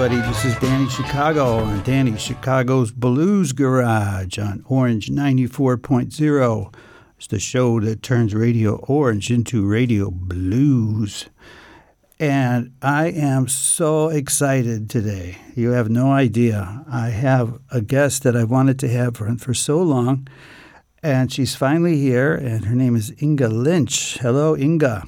[0.00, 0.26] everybody.
[0.28, 6.74] This is Danny Chicago on Danny Chicago's Blues Garage on Orange 94.0.
[7.18, 11.28] It's the show that turns Radio Orange into Radio Blues.
[12.18, 15.36] And I am so excited today.
[15.54, 16.82] You have no idea.
[16.90, 20.26] I have a guest that I wanted to have for, for so long,
[21.02, 24.16] and she's finally here, and her name is Inga Lynch.
[24.16, 25.06] Hello, Inga.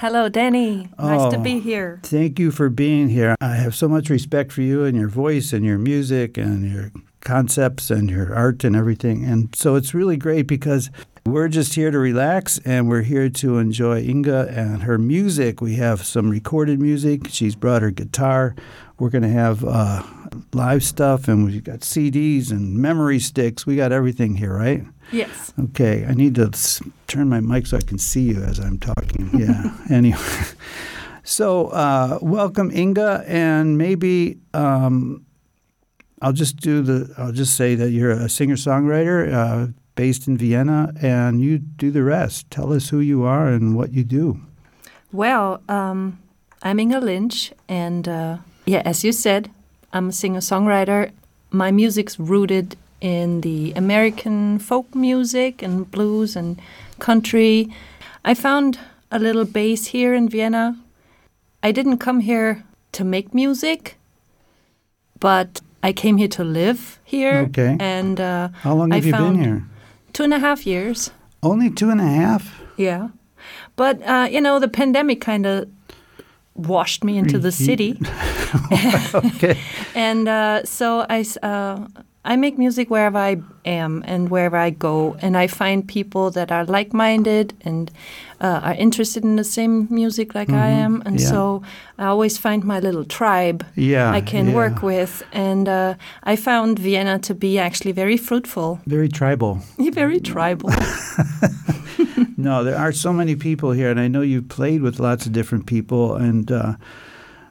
[0.00, 0.88] Hello, Danny.
[0.98, 2.00] Nice oh, to be here.
[2.02, 3.36] Thank you for being here.
[3.38, 6.90] I have so much respect for you and your voice and your music and your
[7.20, 9.26] concepts and your art and everything.
[9.26, 10.90] And so it's really great because
[11.26, 15.60] we're just here to relax and we're here to enjoy Inga and her music.
[15.60, 17.28] We have some recorded music.
[17.28, 18.54] She's brought her guitar.
[18.98, 20.02] We're going to have uh,
[20.54, 23.66] live stuff and we've got CDs and memory sticks.
[23.66, 24.82] We got everything here, right?
[25.12, 25.52] Yes.
[25.58, 26.50] Okay, I need to
[27.06, 29.28] turn my mic so I can see you as I'm talking.
[29.40, 29.74] Yeah.
[29.90, 30.18] anyway.
[31.22, 35.24] So, uh, welcome, Inga, and maybe um,
[36.22, 37.12] I'll just do the.
[37.16, 42.02] I'll just say that you're a singer-songwriter uh, based in Vienna, and you do the
[42.02, 42.50] rest.
[42.50, 44.40] Tell us who you are and what you do.
[45.12, 46.18] Well, um,
[46.62, 49.50] I'm Inga Lynch, and uh, yeah, as you said,
[49.92, 51.10] I'm a singer-songwriter.
[51.50, 56.60] My music's rooted in the American folk music and blues and
[56.98, 57.68] country.
[58.24, 58.78] I found
[59.10, 60.76] a little base here in Vienna.
[61.62, 62.62] I didn't come here
[62.92, 63.96] to make music,
[65.18, 67.46] but I came here to live here.
[67.48, 67.76] Okay.
[67.80, 69.64] And uh, how long have I you been here?
[70.12, 71.10] Two and a half years.
[71.42, 72.60] Only two and a half.
[72.76, 73.08] Yeah,
[73.76, 75.68] but uh, you know the pandemic kind of
[76.54, 77.98] washed me into the city.
[79.14, 79.58] okay.
[79.94, 81.86] and uh, so I uh,
[82.22, 86.52] I make music wherever I am and wherever I go, and I find people that
[86.52, 87.90] are like-minded and
[88.42, 90.58] uh, are interested in the same music like mm-hmm.
[90.58, 91.26] I am, and yeah.
[91.26, 91.62] so
[91.98, 94.54] I always find my little tribe yeah, I can yeah.
[94.54, 100.20] work with, and uh, I found Vienna to be actually very fruitful, very tribal, very
[100.20, 100.70] tribal.
[102.36, 105.32] no, there are so many people here, and I know you've played with lots of
[105.32, 106.74] different people, and uh,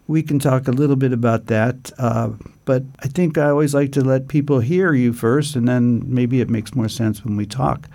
[0.09, 1.92] we can talk a little bit about that.
[2.00, 2.31] Uh,
[2.66, 6.42] but I think I always like to let people hear you first, and then maybe
[6.42, 7.88] it makes more sense when we talk.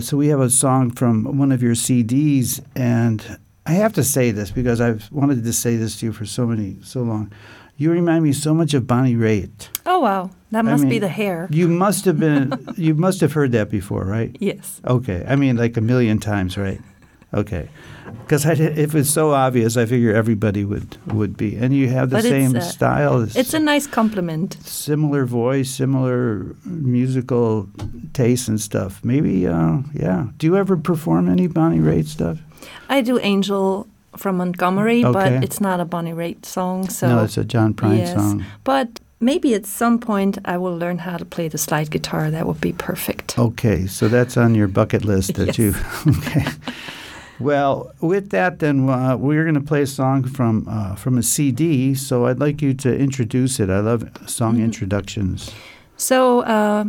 [0.00, 4.32] So we have a song from one of your CDs, and I have to say
[4.32, 7.32] this because I've wanted to say this to you for so many so long.
[7.76, 9.68] You remind me so much of Bonnie Raitt.
[9.86, 11.46] Oh wow, that must I mean, be the hair.
[11.52, 12.66] You must have been.
[12.76, 14.36] you must have heard that before, right?
[14.40, 14.80] Yes.
[14.84, 15.24] Okay.
[15.26, 16.80] I mean, like a million times, right?
[17.32, 17.68] Okay
[18.22, 21.56] because if it's so obvious, I figure everybody would would be.
[21.56, 23.28] And you have the but same it's, uh, style.
[23.34, 24.56] It's a nice compliment.
[24.64, 27.68] Similar voice, similar musical
[28.12, 29.04] taste and stuff.
[29.04, 30.26] Maybe, uh, yeah.
[30.38, 32.38] Do you ever perform any Bonnie Raitt stuff?
[32.88, 35.12] I do Angel from Montgomery, okay.
[35.12, 36.88] but it's not a Bonnie Raitt song.
[36.88, 38.14] So no, it's a John Prine yes.
[38.14, 38.44] song.
[38.64, 42.30] But maybe at some point I will learn how to play the slide guitar.
[42.30, 43.38] That would be perfect.
[43.38, 45.58] Okay, so that's on your bucket list that yes.
[45.58, 45.74] you.
[46.18, 46.46] Okay.
[47.40, 51.22] Well, with that, then uh, we're going to play a song from uh, from a
[51.22, 51.94] CD.
[51.94, 53.70] So I'd like you to introduce it.
[53.70, 54.64] I love song mm-hmm.
[54.64, 55.50] introductions.
[55.96, 56.84] So uh,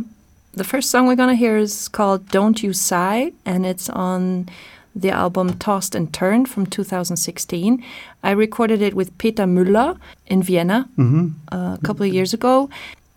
[0.52, 4.48] the first song we're going to hear is called "Don't You Sigh," and it's on
[4.94, 7.82] the album "Tossed and Turned" from 2016.
[8.22, 11.28] I recorded it with Peter Müller in Vienna mm-hmm.
[11.50, 12.68] Uh, a couple of years ago.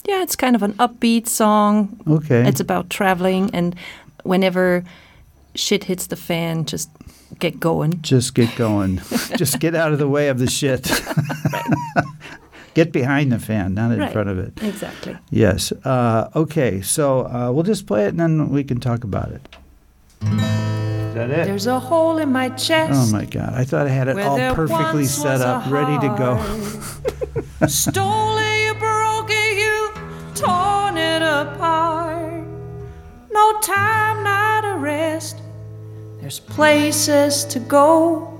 [0.04, 2.00] Yeah, it's kind of an upbeat song.
[2.08, 3.76] Okay, it's about traveling and
[4.22, 4.84] whenever
[5.54, 6.90] shit hits the fan, just
[7.38, 8.00] get going.
[8.02, 8.96] Just get going.
[9.36, 10.90] Just get out of the way of the shit.
[12.74, 14.12] get behind the fan, not in right.
[14.12, 14.62] front of it.
[14.62, 15.16] Exactly.
[15.30, 15.72] Yes.
[15.72, 19.56] Uh, okay, so uh, we'll just play it and then we can talk about it.
[20.22, 21.46] Is that it?
[21.46, 22.92] There's a hole in my chest.
[22.94, 23.54] Oh my God.
[23.54, 27.66] I thought I had it all perfectly set up, ready to go.
[27.66, 29.90] Stole it, you broke it, you
[30.34, 32.44] torn it apart.
[33.30, 35.40] No time, not a rest
[36.26, 38.36] there's places to go,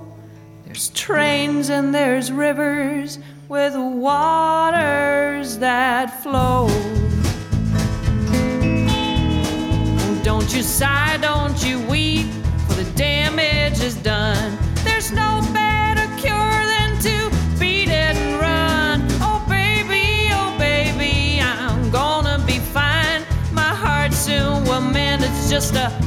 [0.64, 6.66] there's trains and there's rivers with waters that flow.
[10.24, 12.26] Don't you sigh, don't you weep,
[12.66, 14.58] for the damage is done.
[14.82, 17.30] There's no better cure than to
[17.60, 19.06] beat it and run.
[19.22, 23.22] Oh, baby, oh, baby, I'm gonna be fine.
[23.52, 26.05] My heart soon will mend, it's just a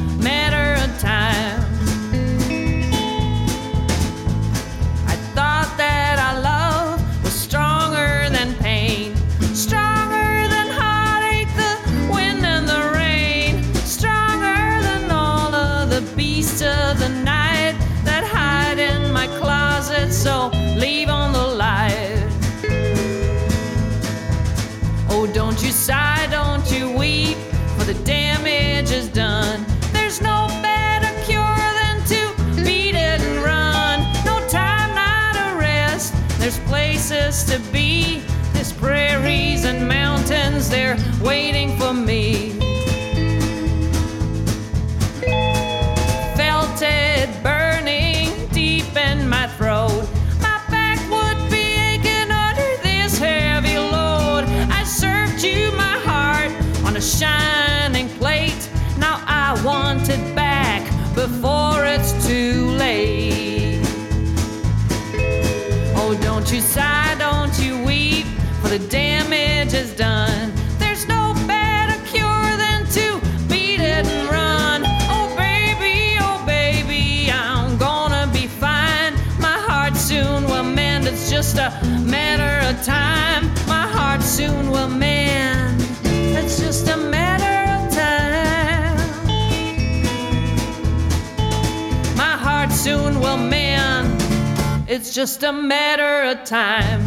[95.09, 97.03] it's just a matter of time.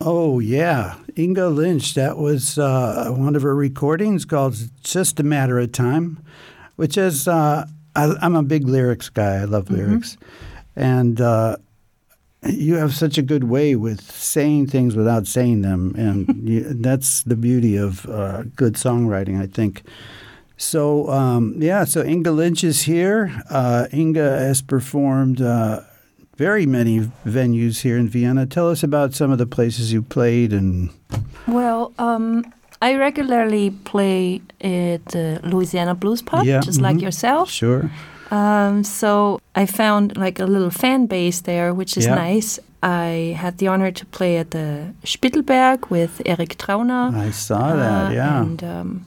[0.00, 0.94] Oh, yeah.
[1.18, 6.24] Inga Lynch, that was uh, one of her recordings called Just a Matter of Time,
[6.76, 9.42] which is, uh, I, I'm a big lyrics guy.
[9.42, 10.16] I love lyrics.
[10.74, 11.58] And uh,
[12.48, 15.94] you have such a good way with saying things without saying them.
[15.98, 19.82] And you, that's the beauty of uh, good songwriting, I think.
[20.62, 23.32] So, um, yeah, so Inga Lynch is here.
[23.50, 25.80] Uh, Inga has performed uh,
[26.36, 28.46] very many venues here in Vienna.
[28.46, 30.90] Tell us about some of the places you played and.
[31.48, 32.44] Well, um,
[32.80, 37.02] I regularly play at the Louisiana Blues Pub, Yeah, just like mhm.
[37.02, 37.50] yourself.
[37.50, 37.90] Sure.
[38.30, 42.14] Um, so I found like a little fan base there, which is Yeah.
[42.14, 42.60] nice.
[42.82, 47.12] I had the honor to play at the Spittelberg with Eric Trauner.
[47.14, 48.40] I saw that, Uh, yeah.
[48.42, 49.06] And um,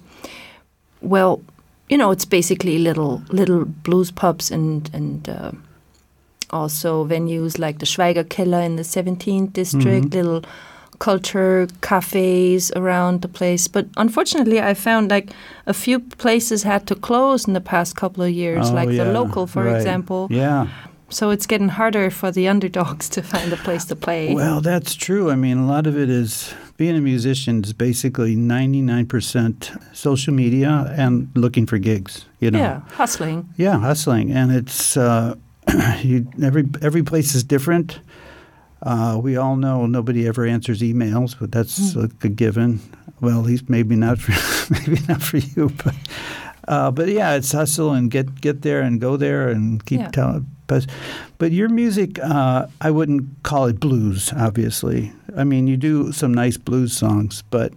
[1.06, 1.42] well,
[1.90, 5.52] you know, it's basically little little blues pubs and and uh,
[6.50, 10.14] also venues like the Schweiger Keller in the 17th district, Mhm.
[10.14, 10.42] little
[11.00, 13.68] culture cafes around the place.
[13.68, 15.30] But unfortunately, I found like
[15.68, 19.04] a few places had to close in the past couple of years, Oh, like yeah,
[19.04, 19.76] the local, for right.
[19.76, 20.28] example.
[20.30, 20.68] Yeah.
[21.10, 24.34] So it's getting harder for the underdogs to find a place to play.
[24.34, 25.30] Well, that's true.
[25.32, 30.94] I mean, a lot of it is being a musician is basically 99% social media
[30.98, 32.60] and looking for gigs, you know.
[32.60, 33.48] yeah, hustling.
[33.58, 34.32] Yeah, hustling.
[34.32, 35.36] And it's uh,
[36.02, 38.00] you, every every place is different.
[38.82, 42.02] Uh, we all know nobody ever answers emails, but that's Hmm.
[42.02, 42.80] a, a given.
[43.22, 44.34] Well, at least maybe not for
[44.74, 45.96] maybe not for you, but
[46.68, 50.12] uh, but yeah, it's hustle and get get there and go there and keep Yeah.
[50.12, 50.46] telling.
[50.68, 50.88] But
[51.38, 54.34] but your music, uh, I wouldn't call it blues.
[54.36, 57.72] Obviously, I mean you do some nice blues songs, but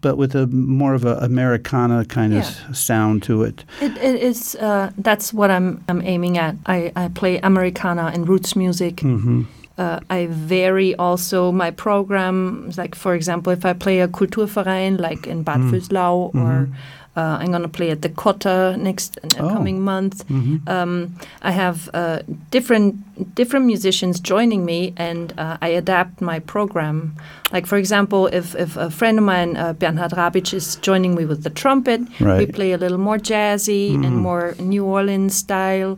[0.00, 2.40] but with a more of a Americana kind Yeah.
[2.68, 3.64] of sound to it.
[3.80, 4.54] It, it is.
[4.56, 5.82] Uh, that's what I'm.
[5.88, 6.56] I'm aiming at.
[6.66, 9.00] I, I play Americana and roots music.
[9.00, 9.42] hmm
[9.76, 12.70] Uh, I vary also my program.
[12.76, 15.70] Like for example, if I play a Kulturverein like in Bad Mm.
[15.70, 16.72] Vöslau, or Mhm.
[17.16, 19.48] Uh, I'm gonna play at the Kotter next uh, Oh.
[19.54, 20.22] coming month.
[20.28, 22.18] hmm Um, I have uh,
[22.50, 22.94] different
[23.34, 27.14] different musicians joining me, and uh, I adapt my program.
[27.52, 31.24] Like for example, if if a friend of mine, uh, Bernhard Rabic, is joining me
[31.24, 32.00] with the trumpet,
[32.38, 34.06] we play a little more jazzy Mhm.
[34.06, 35.96] and more New Orleans style.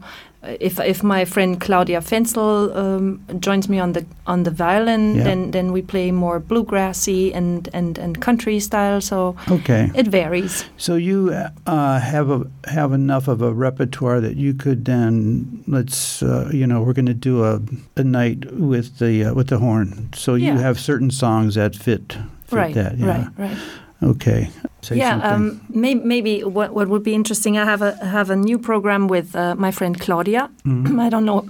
[0.61, 5.25] If if my friend Claudia Fenzel um, joins me on the on the violin, Yeah.
[5.25, 9.01] then then we play more bluegrassy and and and country style.
[9.01, 9.91] So Okay.
[9.95, 10.65] it varies.
[10.77, 11.31] So you
[11.67, 16.67] uh, have a have enough of a repertoire that you could then let's uh, you
[16.67, 17.61] know we're going to do a,
[17.97, 20.09] a night with the uh, with the horn.
[20.15, 20.59] So you Yeah.
[20.63, 22.99] have certain songs that fit, fit Right, that.
[22.99, 23.07] Yeah.
[23.09, 23.59] right, right.
[24.03, 24.51] Okay.
[24.83, 27.57] Say yeah, um, maybe, maybe what, what would be interesting.
[27.59, 30.49] I have a have a new program with uh, my friend Claudia.
[30.65, 31.01] Mhm.
[31.07, 31.47] I don't know,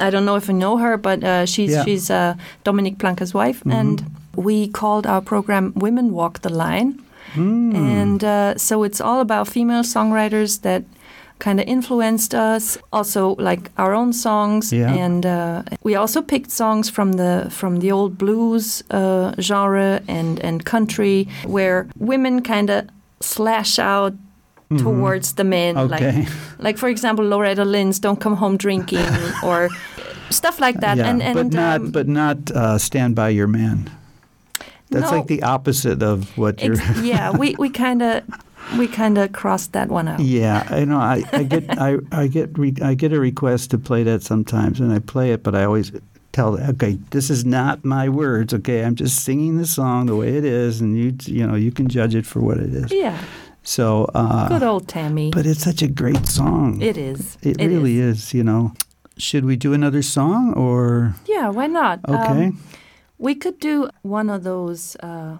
[0.00, 1.84] I don't know if you know her, but uh, she's Yeah.
[1.84, 3.72] she's uh, Dominic Planka's wife, Mhm.
[3.80, 6.98] and we called our program "Women Walk the Line,"
[7.34, 7.74] Mm.
[8.02, 10.82] and uh, so it's all about female songwriters that
[11.38, 12.78] kind of influenced us.
[12.92, 15.04] Also, like our own songs, Yeah.
[15.06, 20.40] and uh, we also picked songs from the from the old blues uh, genre and
[20.44, 22.84] and country, where women kind of
[23.20, 24.12] slash out
[24.70, 24.78] Mhm.
[24.82, 26.26] towards the men, like Okay.
[26.58, 29.06] like for example Loretta Lynn's "Don't Come Home Drinking"
[29.44, 29.68] or
[30.30, 30.96] stuff like that.
[30.96, 33.88] yeah, and and but not um, but not uh, stand by your man.
[34.90, 35.16] That's No.
[35.18, 36.76] like the opposite of what you're.
[37.02, 38.22] yeah, we we kind of
[38.78, 40.20] we kind of crossed that one out.
[40.20, 40.98] Yeah, I know.
[40.98, 44.80] I, I get I, I get re, I get a request to play that sometimes,
[44.80, 45.92] and I play it, but I always
[46.32, 48.52] tell, okay, this is not my words.
[48.52, 51.72] Okay, I'm just singing the song the way it is, and you you know you
[51.72, 52.92] can judge it for what it is.
[52.92, 53.18] Yeah.
[53.62, 55.30] So uh, Good old Tammy.
[55.32, 56.80] But it's such a great song.
[56.80, 57.36] it is.
[57.42, 58.32] It, really is.
[58.32, 58.72] You know.
[59.18, 62.00] Should we do another song or Yeah, why not?
[62.06, 62.48] okay?
[62.48, 62.60] Um,
[63.18, 64.94] we could do one of those.
[64.96, 65.38] Uh,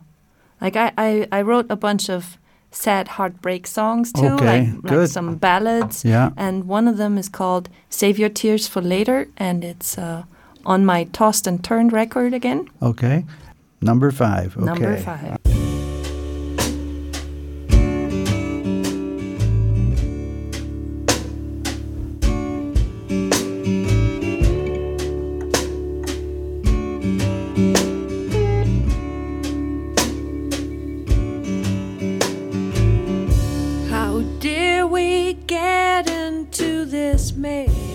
[0.62, 2.38] like I, I, I wrote a bunch of
[2.71, 6.05] sad heartbreak songs too, Okay, like, like some ballads.
[6.05, 6.31] yeah.
[6.37, 10.25] And one of them is called "Save Your Tears for Later," and it's uh,
[10.65, 12.69] on my Tossed and Turned record again.
[12.83, 13.25] Okay.
[13.81, 14.57] Number five.
[14.57, 14.65] Okay.
[14.67, 15.37] Number five.
[37.37, 37.86] This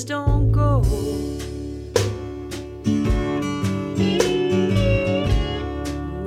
[0.00, 0.80] please don't go.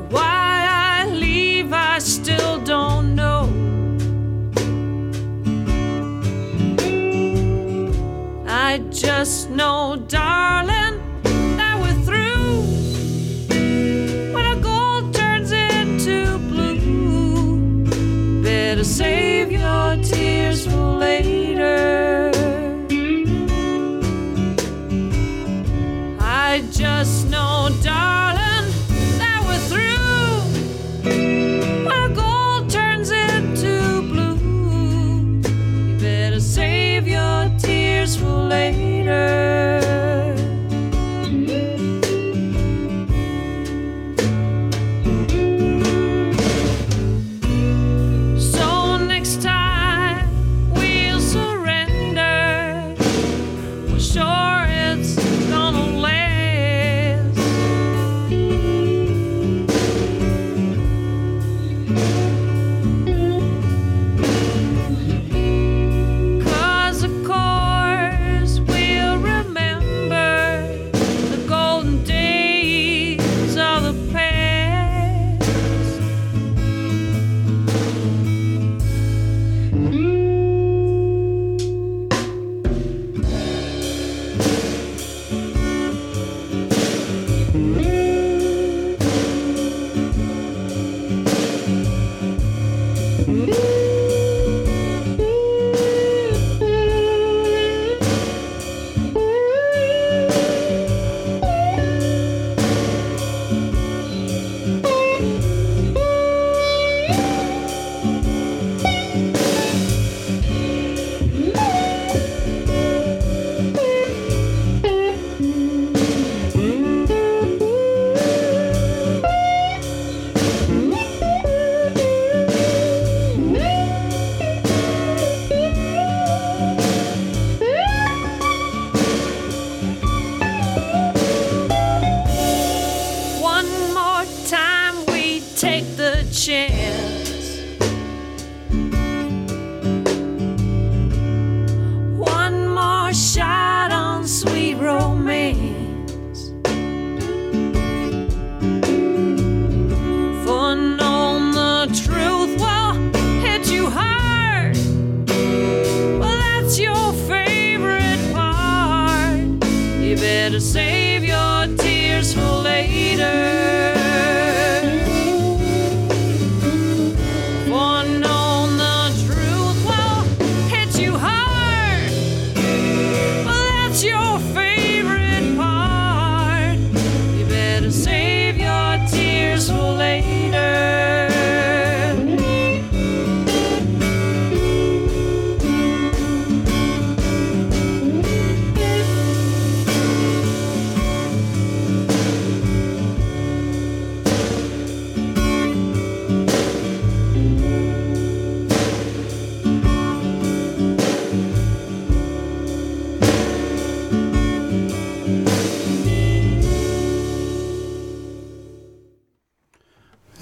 [0.10, 3.50] Why I leave, I still don't know.
[8.48, 9.93] I just know,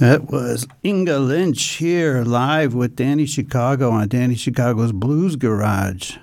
[0.02, 6.18] That was Inga Lynch here live with Danny Chicago on Danny Chicago's Blues Garage.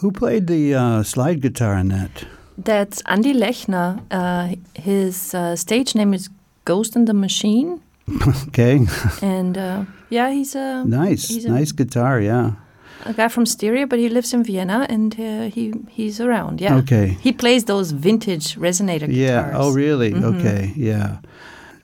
[0.00, 2.24] Who played the uh, slide guitar in that?
[2.56, 4.00] That's Andy Lechner.
[4.10, 6.30] Uh, his uh, stage name is
[6.64, 7.82] Ghost in the Machine.
[8.48, 8.80] okay.
[9.20, 12.18] and uh, yeah, he's a nice, he's nice guitar.
[12.22, 12.52] Yeah.
[13.04, 16.58] A guy from Styria, but he lives in Vienna and uh, he he's around.
[16.58, 16.76] Yeah.
[16.76, 17.18] Okay.
[17.20, 19.14] He plays those vintage resonator guitars.
[19.14, 19.52] yeah.
[19.52, 20.12] Oh, really?
[20.12, 20.24] Mhm.
[20.38, 20.72] Okay.
[20.74, 21.18] Yeah.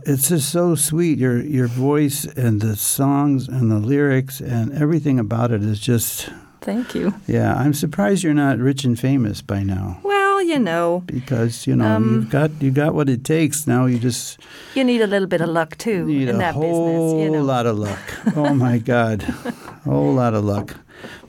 [0.07, 1.19] It's just so sweet.
[1.19, 6.31] Your your voice and the songs and the lyrics and everything about it is just
[6.61, 7.13] Thank you.
[7.27, 7.55] yeah.
[7.55, 11.87] I'm surprised you're not rich and famous by now Well, you know, because you know
[11.97, 13.67] Um, you've got you got what it takes.
[13.67, 14.39] Now you just
[14.75, 17.25] you need a little bit of luck too need in a that whole business.
[17.25, 17.43] You know.
[17.45, 18.01] lot of luck.
[18.37, 20.77] Oh my God, a whole lot of luck.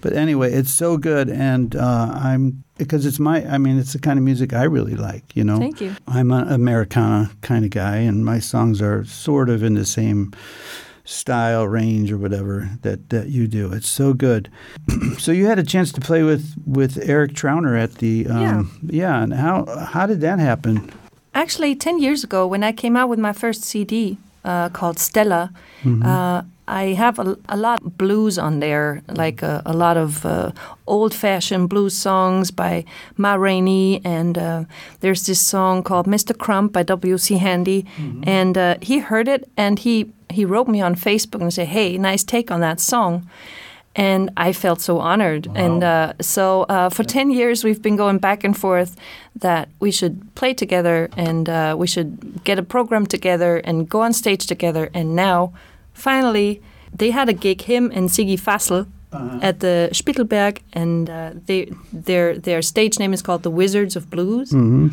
[0.02, 3.46] But anyway, it's so good, and uh, I'm because it's my.
[3.46, 5.36] I mean, it's the kind of music I really like.
[5.36, 5.96] You know, Thank you.
[6.08, 10.34] I'm an Americana kind of guy, and my songs are sort of in the same
[11.06, 13.72] style range or whatever that, that you do.
[13.72, 14.52] It's so good.
[15.20, 19.22] so you had a chance to play with, with Eric Trauner at the um, yeah.
[19.22, 20.92] And how how did that happen?
[21.34, 25.50] Actually, 10 years ago, when I came out with my first CD uh, called Stella,
[26.04, 30.26] uh, I have a, a lot of blues on there, like a, a lot of
[30.26, 30.50] uh,
[30.88, 32.86] old fashioned blues songs by
[33.18, 34.02] Ma Rainey.
[34.04, 34.64] And uh,
[35.02, 36.36] there's this song called Mr.
[36.36, 37.38] Crump by W.C.
[37.38, 37.86] Handy.
[38.24, 41.98] And uh, he heard it and he, he wrote me on Facebook and said, Hey,
[42.00, 43.30] nice take on that song.
[43.96, 45.48] And I felt so honored.
[45.56, 48.98] And uh, so uh, for 10 years, we've been going back and forth
[49.38, 54.02] that we should play together and uh, we should get a program together and go
[54.02, 54.90] on stage together.
[54.94, 55.54] And now,
[55.94, 56.62] finally,
[56.94, 58.88] they had a gig, him and Sigi Fassel,
[59.42, 60.60] at the Spittelberg.
[60.74, 64.52] And uh, they, their, their stage name is called The Wizards of Blues.
[64.52, 64.90] Mm-hmm.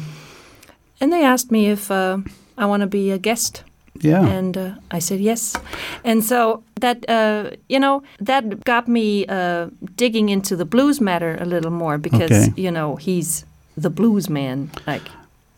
[1.01, 2.19] And they asked me if uh,
[2.57, 3.65] I want to be a guest
[4.05, 4.39] Yeah.
[4.39, 5.57] and uh, I said yes.
[6.05, 11.37] And so that uh, you know that got me uh, digging into the blues matter
[11.41, 12.53] a little more because Okay.
[12.63, 13.45] you know he's
[13.77, 15.03] the blues man, like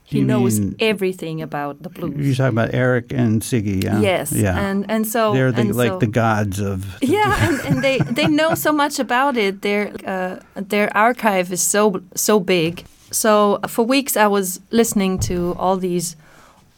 [0.05, 2.15] he You knows mean- everything about the blues.
[2.17, 4.01] You're talking about Eric and Siggy, yeah?
[4.03, 4.59] Yes, Yeah.
[4.71, 6.79] and and so They're the, like so- the gods of.
[7.01, 9.63] the- yeah, and, and they they know so much about it.
[9.63, 10.37] Their uh,
[10.69, 12.85] their archive is so so big.
[13.11, 16.17] So for weeks I was listening to all these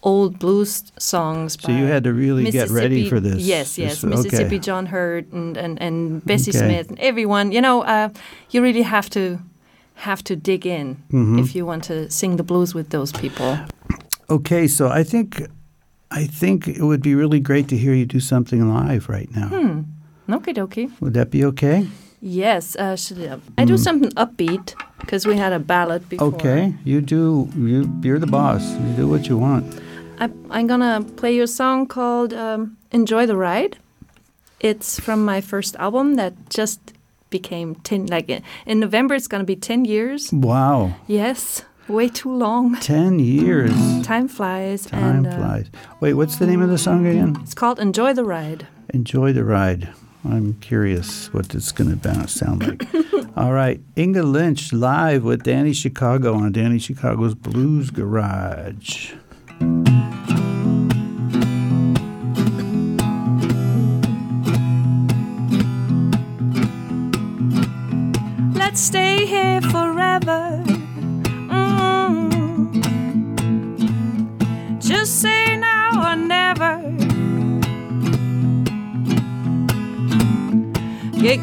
[0.07, 1.57] old blues songs.
[1.61, 3.39] So you had to really get ready for this.
[3.43, 4.59] Yes, yes, This- Mississippi Okay.
[4.69, 6.59] John Hurt and and, and Bessie Okay.
[6.65, 7.53] Smith and everyone.
[7.53, 8.09] You know, uh,
[8.53, 9.23] you really have to
[9.95, 11.39] have to dig in Mhm.
[11.41, 13.59] if you want to sing the blues with those people.
[14.29, 15.29] Okay, so I think,
[16.11, 19.49] I think it would be really great to hear you do something live right now.
[19.49, 19.81] Hmm.
[20.29, 20.91] Okie dokie.
[21.01, 21.87] Would that be okay?
[22.21, 26.33] Yes, uh, should I, I do something upbeat because we had a ballad before.
[26.33, 26.35] Mm.
[26.35, 27.49] Okay, you do.
[27.57, 28.63] You you're the boss.
[28.85, 29.65] You do what you want.
[30.19, 33.79] I, I'm gonna play you a song called um, "Enjoy the Ride."
[34.61, 36.81] It's from my first album that just
[37.31, 38.07] became ten.
[38.07, 38.31] Like
[38.67, 40.33] in November, it's gonna be ten years.
[40.33, 42.77] Wow, Yes, way too long.
[42.81, 43.73] ten years.
[44.03, 44.87] Time flies.
[44.87, 45.67] Time and, uh, flies.
[46.01, 47.37] Wait, what's the name of the song again?
[47.43, 49.89] It's called "Enjoy the Ride." Enjoy the ride.
[50.25, 52.87] I'm curious what it's going to sound like.
[53.37, 59.13] All right, Inga Lynch live with Danny Chicago on Danny Chicago's Blues Garage.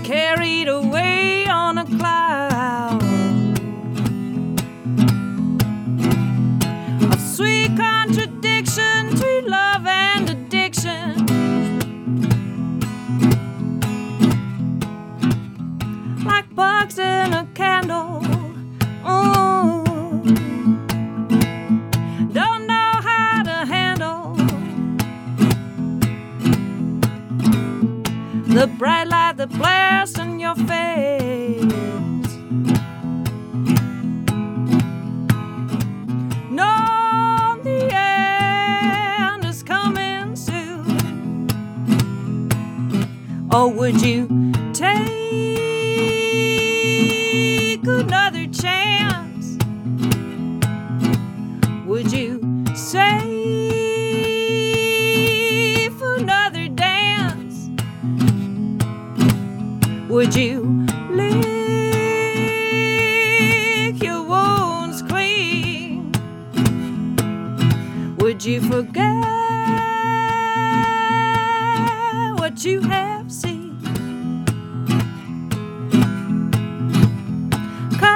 [0.02, 0.93] Carried away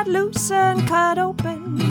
[0.07, 1.86] loose and cut open.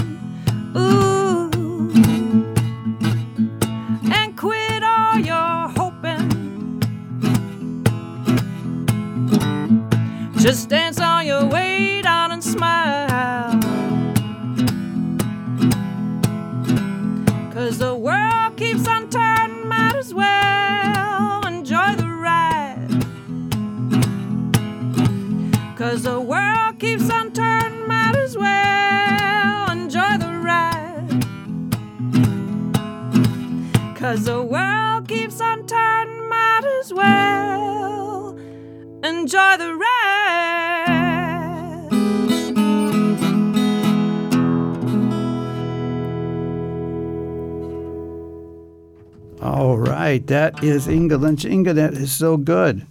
[50.57, 51.45] That is Inga Lynch.
[51.45, 52.87] Inga, that is so good.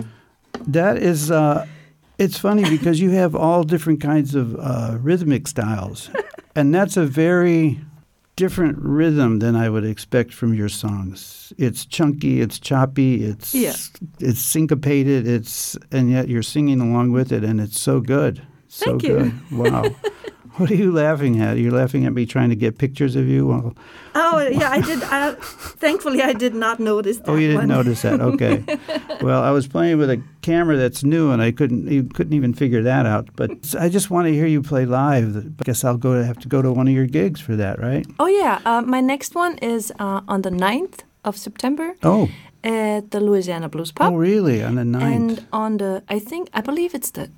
[0.66, 1.66] that is, uh,
[2.18, 6.10] it's funny because you have all different kinds of uh, rhythmic styles,
[6.54, 7.80] and that's a very
[8.36, 11.52] different rhythm than I would expect from your songs.
[11.58, 13.74] It's chunky, it's choppy, it's Yeah.
[14.20, 18.42] it's syncopated, it's and yet you're singing along with it, and it's so good.
[18.68, 19.08] So Thank you.
[19.18, 19.50] good.
[19.50, 19.84] Wow.
[20.58, 21.56] what are you laughing at?
[21.56, 23.46] You're you laughing at me trying to get pictures of you?
[23.46, 23.74] Well,
[24.14, 25.02] Oh yeah, I did.
[25.02, 25.34] I,
[25.78, 27.28] thankfully, I did not notice that.
[27.28, 27.68] Oh, you didn't one.
[27.68, 28.20] notice that?
[28.20, 28.64] Okay.
[29.20, 32.52] well, I was playing with a camera that's new, and I couldn't you couldn't even
[32.54, 33.28] figure that out.
[33.36, 35.36] But I just want to hear you play live.
[35.36, 37.78] I guess I'll go to have to go to one of your gigs for that,
[37.78, 38.06] right?
[38.18, 42.28] Oh yeah, uh, my next one is uh, on the 9th of September Oh,
[42.64, 44.62] at the Louisiana Blues Pub, oh, really?
[44.64, 45.02] On the 9th.
[45.16, 47.28] and on the I think I believe it's the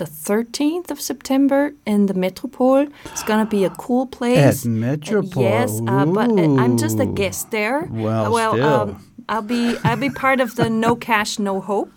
[0.00, 1.60] the 13th of September
[1.92, 2.86] in the Metropole.
[3.12, 4.64] It's gonna be a cool place.
[4.64, 4.70] At.
[4.88, 5.42] Metropole.
[5.42, 7.78] Yes, uh, but uh, I'm just a guest there.
[8.04, 8.74] Well, Uh, well, still.
[8.80, 8.88] Um,
[9.32, 11.96] I'll be I'll be part of the No Cash No Hope.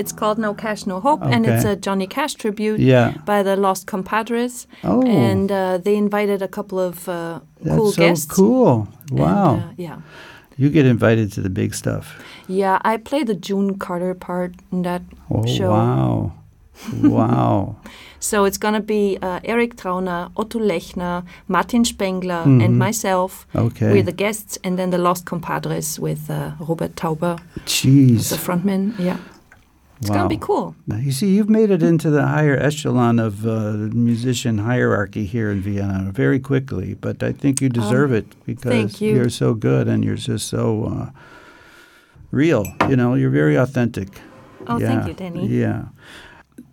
[0.00, 3.08] It's called No Cash No Hope, and it's a Johnny Cash tribute Yeah.
[3.26, 4.66] by the Lost Compadres.
[4.84, 5.02] Oh.
[5.02, 8.26] And uh, they invited a couple of uh, That's cool so guests.
[8.26, 8.86] cool.
[9.10, 9.54] And, Wow.
[9.56, 9.98] uh, yeah.
[10.60, 12.04] you get invited to the big stuff.
[12.46, 15.70] Yeah, I played the June Carter part in that Oh, show.
[15.70, 16.32] wow.
[17.02, 17.76] Wow.
[18.20, 22.64] So it's gonna be uh, Eric Trauner, Otto Lechner, Martin Spengler, Mhm.
[22.64, 23.46] and myself.
[23.54, 23.92] Okay.
[23.92, 28.30] We're the guests, and then the Lost Compadres with uh, Robert Tauber, Jeez.
[28.30, 28.98] the frontman.
[28.98, 29.18] Yeah,
[30.00, 30.16] it's wow.
[30.16, 30.74] gonna be cool.
[30.88, 33.54] Now, you see, you've made it into the higher echelon of uh,
[33.94, 39.06] musician hierarchy here in Vienna very quickly, but I think you deserve it because Um,
[39.06, 39.20] you.
[39.22, 41.10] are so good and you're just so uh,
[42.32, 42.64] real.
[42.88, 44.08] You know, you're very authentic.
[44.66, 44.88] Oh, yeah.
[44.88, 45.46] thank you, Danny.
[45.46, 45.82] Yeah.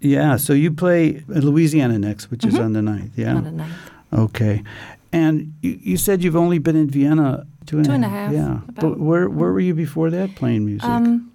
[0.02, 2.66] Yeah, so you play Louisiana next, which is Mhm.
[2.66, 3.12] on the 9th.
[3.18, 3.36] Yeah.
[3.36, 3.70] On the 9th.
[4.14, 4.64] Okay.
[5.12, 8.32] And you, you said you've only been in Vienna two and, Two and a half,
[8.32, 8.60] Yeah.
[8.76, 10.88] But where, where were you before that playing music?
[10.90, 11.32] Um,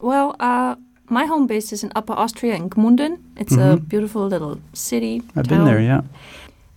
[0.00, 0.76] well, uh,
[1.08, 3.18] my home base is in Upper Austria in Gmunden.
[3.36, 3.88] It's a Mhm.
[3.88, 5.22] beautiful little city.
[5.36, 6.02] I've been there, yeah.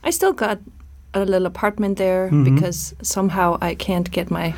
[0.04, 0.60] I still got
[1.14, 2.44] a little apartment there Mhm.
[2.44, 4.54] because somehow I can't get my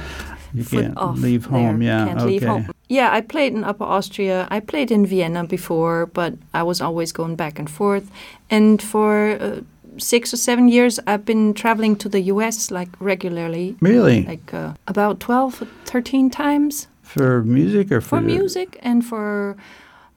[0.57, 1.87] You foot can't off leave home, there.
[1.87, 2.05] yeah.
[2.07, 2.29] Can't okay.
[2.31, 2.71] leave home.
[2.87, 4.47] Yeah, I played in Upper Austria.
[4.51, 8.09] I played in Vienna before, but I was always going back and forth.
[8.49, 9.61] And for uh,
[9.97, 12.69] six or seven years, I've been traveling to the U.S.
[12.71, 14.23] like regularly, Really?
[14.25, 19.55] like uh, about 12 13 times For music or for, for music and for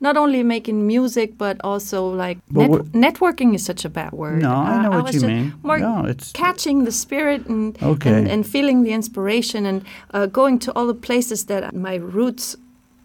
[0.00, 4.42] not only making music but also like But net- networking is such a bad word.
[4.42, 5.52] No, I Uh, know what was you mean.
[5.62, 8.14] more no, it's catching the spirit and Okay.
[8.18, 9.82] and, and feeling the inspiration and
[10.14, 12.56] uh, going to all the places that my roots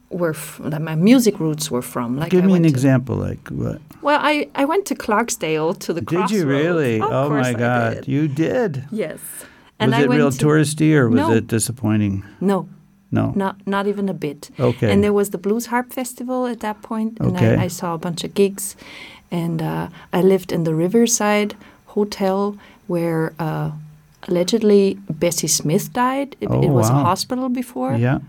[0.10, 0.36] were
[0.72, 2.20] that my music roots were from.
[2.20, 3.16] Like give I me an to- example.
[3.16, 3.80] Like what?
[4.04, 7.02] well, I, I went to Clarksdale to the Did you really?
[7.02, 8.08] Of oh my I God, did.
[8.08, 8.84] you did.
[8.92, 9.20] Yes.
[9.80, 11.32] was I it real to- touristy or was No.
[11.34, 12.24] it disappointing?
[12.40, 12.68] No,
[13.14, 13.32] No.
[13.36, 14.50] not not even a bit.
[14.60, 14.92] Okay.
[14.92, 17.56] And there was the Blues Harp Festival at that point, and Okay.
[17.56, 18.76] I, I saw a bunch of gigs.
[19.32, 21.56] And uh, I lived in the Riverside
[21.96, 22.56] Hotel
[22.88, 23.72] where uh,
[24.28, 26.36] allegedly Bessie Smith died.
[26.42, 27.02] It, Oh, it was wow.
[27.02, 27.94] a hospital before.
[27.98, 28.20] yeah.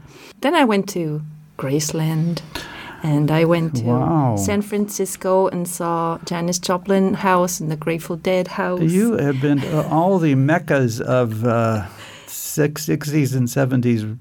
[0.41, 1.21] Then I went to
[1.59, 2.41] Graceland.
[3.03, 4.37] And I went to Wow.
[4.37, 8.81] San Francisco and saw Janis Joplin house and the Grateful Dead house.
[8.81, 9.61] You have been
[9.93, 11.85] all the meccas of uh,
[12.29, 14.17] 60s and 70s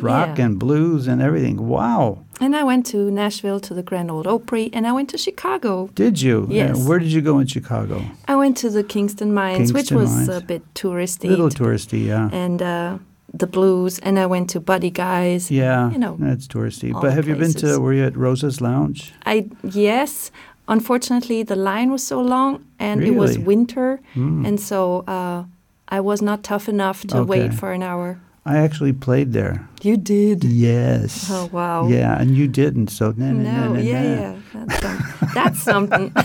[0.00, 0.44] rock Yeah.
[0.46, 1.56] and blues and everything.
[1.68, 2.18] Wow.
[2.40, 5.90] And I went to Nashville to the Grand Ole Opry, and I went to Chicago.
[5.94, 6.46] Did you?
[6.50, 6.76] Yes.
[6.76, 8.02] Uh, where did you go in Chicago?
[8.28, 10.28] I went to the Kingston Mines, which was Mines.
[10.28, 11.24] a bit touristy.
[11.26, 12.28] A little touristy, yeah.
[12.32, 12.98] and uh,
[13.34, 15.50] the blues, and I went to Buddy Guys.
[15.50, 16.92] Yeah, you know, that's touristy.
[16.92, 17.78] But have you been to?
[17.80, 19.12] Were you at Rosa's Lounge?
[19.26, 20.30] I yes,
[20.68, 24.46] unfortunately the line was so long, and it was winter, Mm.
[24.46, 25.44] and so uh,
[25.88, 27.28] I was not tough enough to Okay.
[27.28, 28.18] wait for an hour.
[28.48, 29.68] I actually played there.
[29.82, 30.42] You did.
[30.42, 31.28] Yes.
[31.30, 31.86] Oh wow.
[31.88, 32.88] Yeah, and you didn't.
[32.88, 36.12] So na, na, na, No, na, yeah, yeah, that's, some, that's something.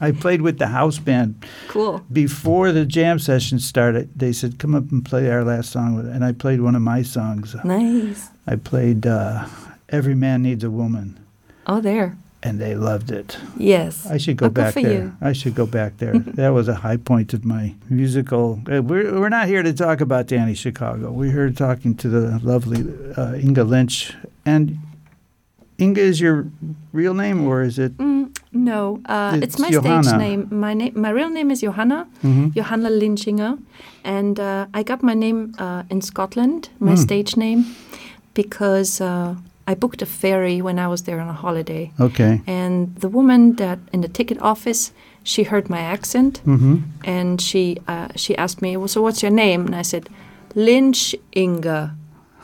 [0.00, 2.04] I played with the house band Cool.
[2.12, 4.10] before the jam session started.
[4.14, 6.82] They said, "Come up and play our last song," with and I played one of
[6.82, 7.56] my songs.
[7.64, 8.28] Nice.
[8.46, 9.46] I played uh,
[9.88, 11.18] "Every Man Needs a Woman,"
[11.66, 12.18] Oh, there.
[12.46, 13.36] And they loved it.
[13.58, 14.06] Yes.
[14.06, 14.92] I should go Oh, back there.
[14.92, 15.12] you.
[15.20, 16.14] I should go back there.
[16.40, 18.60] that was a high point of my musical.
[18.70, 21.10] Uh, we're we're not here to talk about Danny Chicago.
[21.10, 22.80] We're here talking to the lovely
[23.16, 24.14] uh, Inga Lynch.
[24.44, 24.78] And
[25.78, 26.46] Inga is your
[26.92, 27.92] real name, or is it?
[27.98, 30.48] Mm, no, uh, it's, It's my stage name.
[30.50, 32.54] My name, my real name is Johanna, Mhm.
[32.54, 33.58] Johanna Lynchinger,
[34.04, 36.98] and uh, I got my name uh, in Scotland, my Mm.
[37.06, 37.60] stage name,
[38.34, 39.34] because uh,
[39.68, 42.40] I booked a ferry when I was there on a holiday, Okay.
[42.46, 46.76] and the woman that in the ticket office, she heard my accent, Mm-hmm.
[47.04, 50.08] and she uh, she asked me, well, "So what's your name?" And I said,
[50.54, 51.94] Lynch Inga.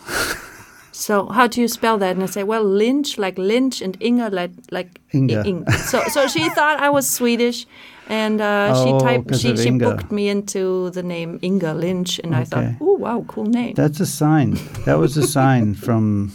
[0.93, 2.15] so how do you spell that?
[2.17, 5.45] And I said, well, Lynch like Lynch and Inga like like Inga.
[5.47, 7.67] Ing- So so she thought I was Swedish,
[8.09, 12.35] and uh, Oh, she typed she she booked me into the name Inga Lynch, and
[12.35, 13.75] I thought, oh wow, cool name.
[13.75, 14.59] That's a sign.
[14.85, 16.33] That was a sign from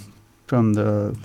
[0.47, 1.15] from the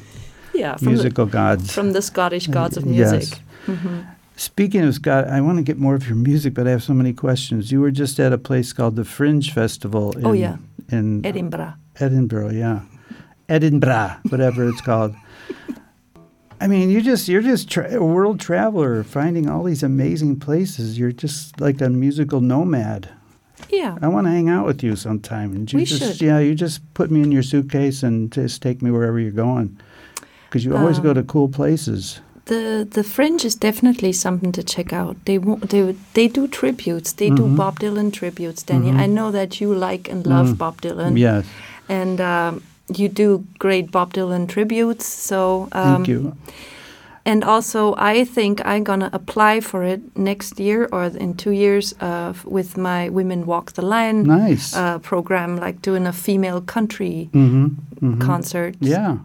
[0.55, 1.73] yeah, from the, musical gods.
[1.73, 3.13] from the Scottish gods of Yes.
[3.13, 3.39] music.
[3.67, 4.07] Mhm.
[4.37, 6.93] Speaking of Scott, I want to get more of your music, but I have so
[6.95, 7.71] many questions.
[7.71, 10.57] You were just at a place called the Fringe Festival in, Oh, yeah.
[10.91, 11.75] in Edinburgh.
[12.01, 12.81] Edinburgh, yeah.
[13.49, 15.15] Edinburgh, whatever it's called.
[16.61, 20.99] I mean, you just you're just tra- a world traveler, finding all these amazing places.
[20.99, 23.09] You're just like a musical nomad.
[23.73, 23.97] Yeah.
[24.03, 25.53] I want to hang out with you sometime.
[25.57, 26.23] And you We just, should.
[26.23, 29.77] Yeah, you just put me in your suitcase and just take me wherever you're going.
[30.49, 32.21] Because you always go Um, to cool places.
[32.45, 35.17] The the Fringe is definitely something to check out.
[35.25, 37.13] They they they do tributes.
[37.15, 37.57] They do Mhm.
[37.57, 38.63] Bob Dylan tributes.
[38.65, 38.99] Danny, Mhm.
[39.05, 40.59] I know that you like and love Mm.
[40.59, 41.17] Bob Dylan.
[41.19, 41.45] Yes,
[41.89, 42.61] and um,
[42.99, 45.07] you do great Bob Dylan tributes.
[45.07, 46.33] So um, thank you.
[47.25, 51.95] And also, I think I'm gonna apply for it next year or in two years
[52.01, 54.75] uh, with my Women Walk the Line Nice.
[54.75, 57.67] uh, program, like doing a female country mm-hmm.
[57.67, 58.21] Mm-hmm.
[58.21, 58.75] concert.
[58.81, 59.19] Yeah.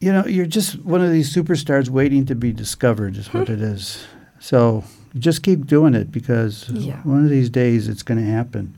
[0.00, 3.60] You know, you're just one of these superstars waiting to be discovered, is what it
[3.60, 4.04] is.
[4.38, 4.84] So
[5.18, 7.00] just keep doing it because Yeah.
[7.02, 8.76] one of these days it's going to happen.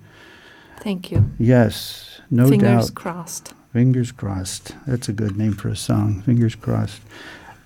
[0.81, 1.31] Thank you.
[1.39, 2.71] Yes, no Fingers doubt.
[2.71, 3.55] Fingers crossed.
[3.73, 4.75] Fingers crossed.
[4.87, 6.23] That's a good name for a song.
[6.23, 7.03] Fingers crossed.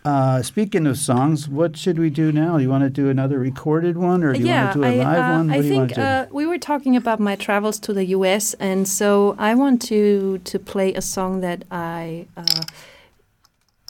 [0.05, 2.59] Uh, speaking of songs, what should we do now?
[2.59, 4.89] You want to do another recorded one, or do you yeah, want to do a
[4.89, 5.49] I, live uh, one?
[5.49, 6.03] What I do you want think to do?
[6.03, 10.39] uh, we were talking about my travels to the U.S., and so I want to
[10.45, 12.65] to play a song that I uh,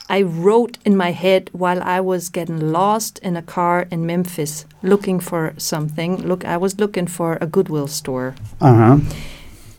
[0.09, 4.67] I wrote in my head while I was getting lost in a car in Memphis,
[4.83, 6.23] looking for something.
[6.29, 8.99] Look, I was looking for a Goodwill store uh huh.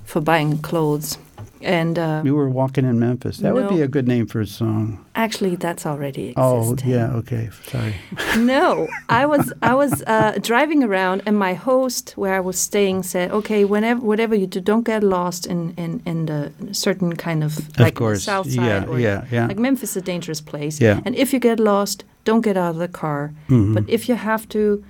[0.03, 1.17] for buying clothes,
[1.61, 3.37] and uh, You were walking in Memphis.
[3.37, 5.05] That would be a good name for a song.
[5.15, 7.13] actually, that's already Oh, yeah.
[7.19, 7.49] Okay.
[7.71, 7.95] Sorry.
[8.37, 13.03] no, I was I was uh, driving around, and my host, where I was staying,
[13.03, 17.43] said, "Okay, whenever whatever you do, don't get lost in in in the certain kind
[17.43, 18.23] of like of course.
[18.23, 18.85] south side yeah.
[18.91, 19.25] or yeah.
[19.31, 19.47] Yeah.
[19.47, 20.83] like Memphis is a dangerous place.
[20.85, 20.99] Yeah.
[21.05, 23.31] And if you get lost, don't get out of the car.
[23.49, 23.73] Mhm.
[23.73, 24.83] But if you have to,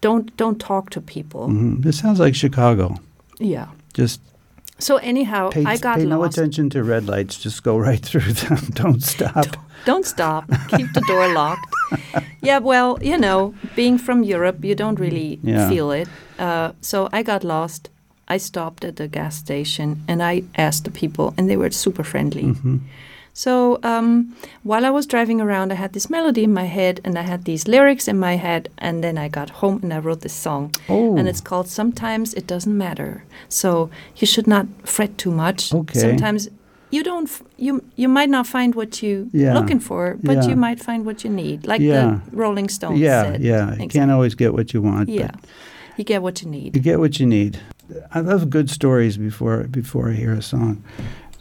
[0.00, 1.48] don't don't talk to people.
[1.48, 1.82] Mhm.
[1.82, 2.96] This sounds like Chicago.
[3.40, 3.66] Yeah.
[3.98, 4.20] Just
[4.82, 5.98] So anyhow, pay, I got lost.
[5.98, 6.38] pay no lost.
[6.38, 7.38] attention to red lights.
[7.38, 8.58] Just go right through them.
[8.74, 9.46] Don't stop.
[9.84, 10.44] Don't stop.
[10.76, 11.72] Keep the door locked.
[12.40, 15.68] Yeah, well, you know, being from Europe, you don't really Yeah.
[15.68, 16.08] feel it.
[16.38, 17.88] Uh, so I got lost.
[18.28, 22.04] I stopped at the gas station and I asked the people, and they were super
[22.04, 22.42] friendly.
[22.44, 22.80] Mhm.
[23.34, 27.18] So um, while I was driving around, I had this melody in my head and
[27.18, 28.68] I had these lyrics in my head.
[28.78, 30.74] And then I got home and I wrote this song.
[30.88, 31.16] Oh.
[31.16, 33.24] And it's called Sometimes It Doesn't Matter.
[33.48, 35.72] So you should not fret too much.
[35.72, 35.98] Okay.
[35.98, 36.48] Sometimes
[36.90, 39.54] you don't, f- you, you might not find what you're Yeah.
[39.54, 40.48] looking for, but Yeah.
[40.50, 41.66] you might find what you need.
[41.66, 42.20] Like Yeah.
[42.30, 43.40] the Rolling Stones yeah, said.
[43.42, 43.74] yeah.
[43.76, 45.08] You can't always get what you want.
[45.08, 45.30] Yeah.
[45.32, 45.44] But
[45.96, 46.76] You get what you need.
[46.76, 47.58] you get what you need.
[48.14, 50.82] I love good stories before before I hear a song.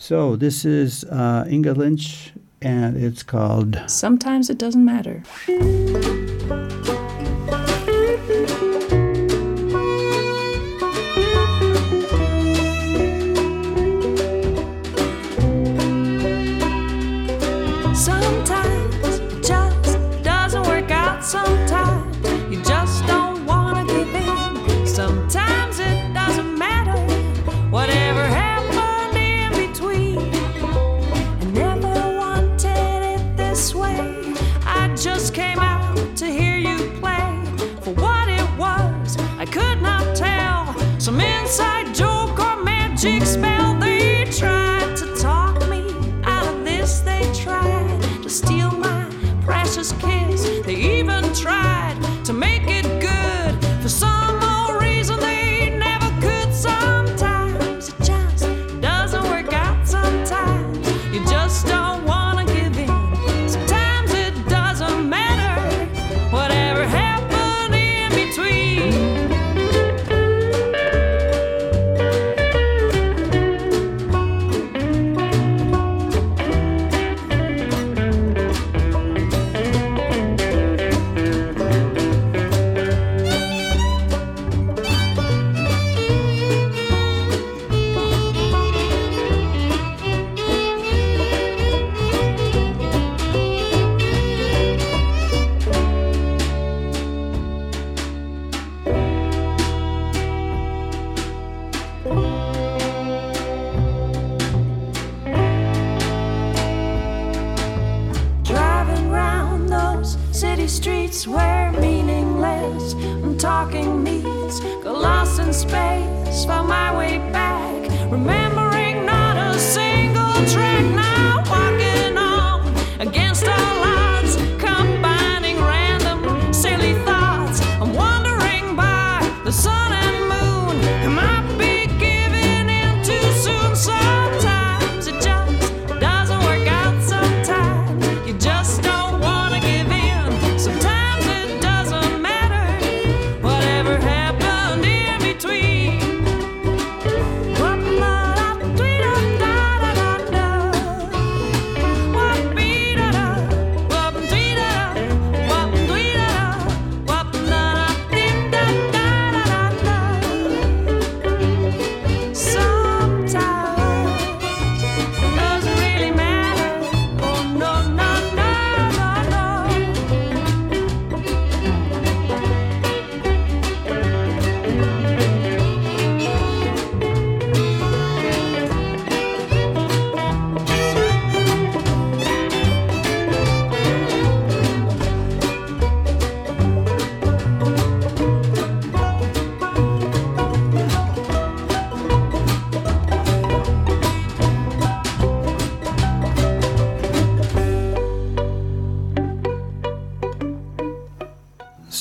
[0.02, 5.22] So this is uh, Inga Lynch, and it's called Sometimes it doesn't matter.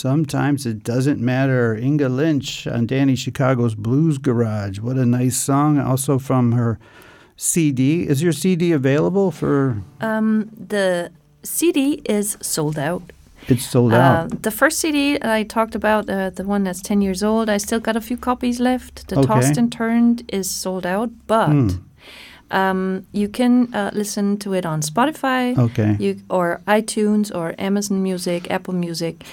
[0.04, 1.76] Sometimes it doesn't matter.
[1.76, 4.78] Inga Lynch on Danny Chicago's Blues Garage.
[4.80, 5.78] What a nice song.
[5.78, 6.78] Also from her
[7.36, 8.08] CD.
[8.08, 9.82] Is your CD available for?
[10.00, 11.10] Um, the
[11.42, 13.02] CD is sold out.
[13.48, 14.42] It's sold Uh, out.
[14.42, 17.80] the first CD I talked about, uh, the one that's 10 years old, I still
[17.80, 19.08] got a few copies left.
[19.08, 19.26] The Okay.
[19.28, 21.68] Tossed and Turned is sold out, but Hmm.
[22.50, 25.96] um, you can uh, listen to it on Spotify Okay.
[26.00, 29.24] you, or iTunes or Amazon Music, Apple Music.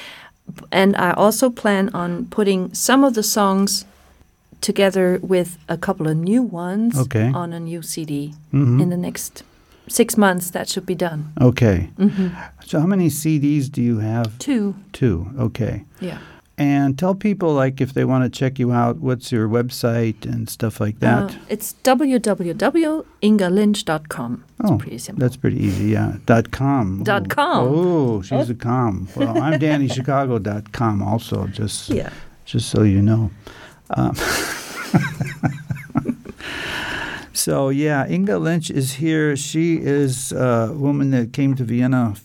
[0.72, 3.86] And I also plan on putting some of the songs
[4.62, 7.32] together with a couple of new ones Okay.
[7.34, 8.82] on a new CD Mhm.
[8.82, 9.44] in the next
[9.88, 10.50] six months.
[10.52, 11.32] That should be done.
[11.40, 11.90] Okay.
[11.98, 12.28] hmm
[12.66, 14.38] So how many CDs do you have?
[14.40, 15.28] Two, Two.
[15.40, 15.84] Okay.
[16.02, 16.18] yeah.
[16.60, 20.50] And tell people like if they want to check you out, what's your website and
[20.50, 21.30] stuff like that.
[21.30, 24.44] Uh, it's www.ingalynch.com.
[24.60, 25.22] It's Oh, pretty simple.
[25.22, 26.16] That's pretty easy, yeah.
[26.26, 27.04] Dot com.
[27.04, 27.68] Dot Oh, com.
[27.68, 29.08] Oh, she's a com.
[29.16, 32.10] Well, I'm DannyChicago.com also, just yeah.
[32.46, 33.30] just so you know.
[33.92, 34.16] Um,
[37.34, 39.36] so yeah, Inga Lynch is here.
[39.36, 42.16] She is a woman that came to Vienna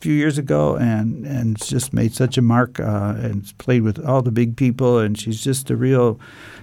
[0.00, 4.22] few years ago and and just made such a mark uh, and played with all
[4.22, 4.98] the big people.
[4.98, 6.18] And she's just a real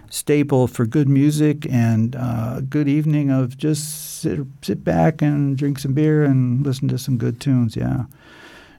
[0.09, 5.79] staple for good music and uh, good evening of just sit, sit back and drink
[5.79, 7.75] some beer and listen to some good tunes.
[7.75, 8.05] Yeah.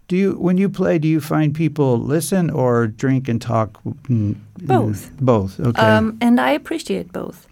[0.08, 0.98] Do you when you play?
[0.98, 3.78] Do you find people listen or drink and talk?
[3.84, 5.10] Both.
[5.20, 5.60] Both.
[5.60, 5.82] Okay.
[5.82, 7.46] Um, and I appreciate both.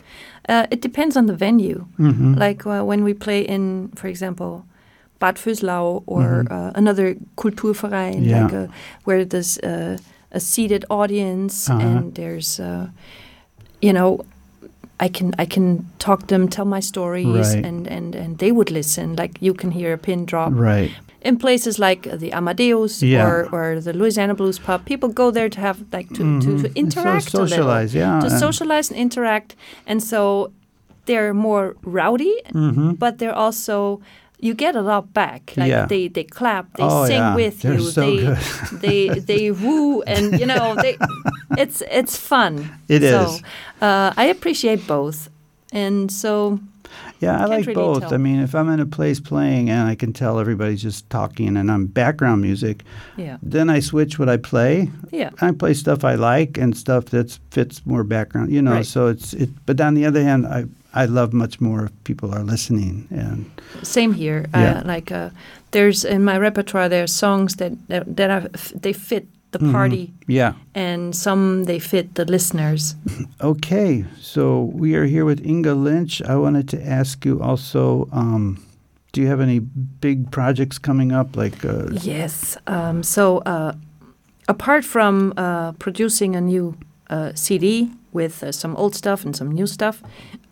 [0.49, 1.87] Uh, it depends on the venue.
[1.99, 2.39] Mhm.
[2.39, 4.65] Like uh, when we play in, for example,
[5.19, 6.51] Bad Vöslau or Mhm.
[6.51, 8.43] uh, another Kulturverein, Yeah.
[8.45, 8.67] like uh
[9.05, 9.97] where there's uh,
[10.33, 11.81] a seated audience Uh-huh.
[11.87, 12.87] and there's, uh,
[13.83, 14.21] you know,
[15.01, 17.65] I can I can talk to them, tell my stories, Right.
[17.67, 19.17] and, and, and they would listen.
[19.17, 20.53] Like you can hear a pin drop.
[20.55, 20.91] Right.
[21.23, 23.27] in places like the Amadeus Yeah.
[23.29, 26.63] or, or the Louisiana Blues Pub, people go there to have like to, to, Mhm.
[26.63, 28.21] to interact So a little, socialize, yeah.
[28.21, 29.57] to socialize and interact,
[29.89, 30.51] and so
[31.07, 32.97] they're more rowdy, Mhm.
[32.99, 34.01] but they're also
[34.39, 35.53] you get a lot back.
[35.57, 35.87] Like Yeah.
[35.87, 37.35] they they clap, they Oh, sing yeah.
[37.35, 38.37] with They're you, so they
[38.81, 40.97] they they woo, and you know they
[41.59, 42.69] it's it's fun.
[42.89, 43.43] It so, is.
[43.81, 45.29] Uh, I appreciate both,
[45.73, 46.59] and so
[47.21, 48.01] Yeah, I like really both.
[48.03, 48.15] tell.
[48.15, 51.57] I mean, if I'm in a place playing and I can tell everybody's just talking
[51.57, 52.85] and I'm background music,
[53.17, 54.91] yeah then I switch what I play.
[55.13, 58.73] yeah I play stuff I like and stuff that fits more background, you know.
[58.77, 58.87] Right.
[58.87, 59.49] So it's it.
[59.67, 60.65] But on the other hand, I
[61.03, 63.45] I love much more if people are listening and
[63.83, 64.47] Same here.
[64.55, 64.81] Yeah.
[64.81, 65.31] Uh, like uh,
[65.71, 68.49] there's in my repertoire, there are songs that that, that are,
[68.83, 69.73] they fit the Mhm.
[69.73, 70.53] party, yeah.
[70.75, 72.95] and some they fit the listeners.
[73.41, 76.21] Okay, so we are here with Inga Lynch.
[76.23, 78.09] I wanted to ask you also.
[78.13, 78.57] Um,
[79.13, 79.61] do you have any
[80.01, 81.37] big projects coming up?
[81.37, 82.59] Like, uh, Yes.
[82.67, 83.73] Um, so uh,
[84.49, 86.75] apart from uh, producing a new
[87.09, 90.03] uh, CD with uh, some old stuff and some new stuff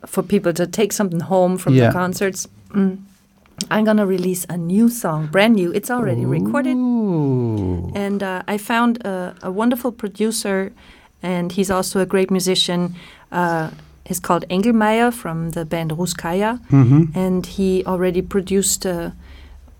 [0.06, 1.86] for people to take something home from Yeah.
[1.88, 2.48] the concerts.
[2.72, 2.98] Mm,
[3.70, 5.70] I'm gonna release a new song, brand new.
[5.72, 6.76] It's already recorded.
[6.76, 10.72] And uh, I found a, a wonderful producer,
[11.22, 12.94] and he's also a great musician.
[13.32, 13.70] Uh,
[14.04, 17.14] he's called Engelmeyer from the band Russkaja, Mhm.
[17.16, 19.10] and he already produced uh,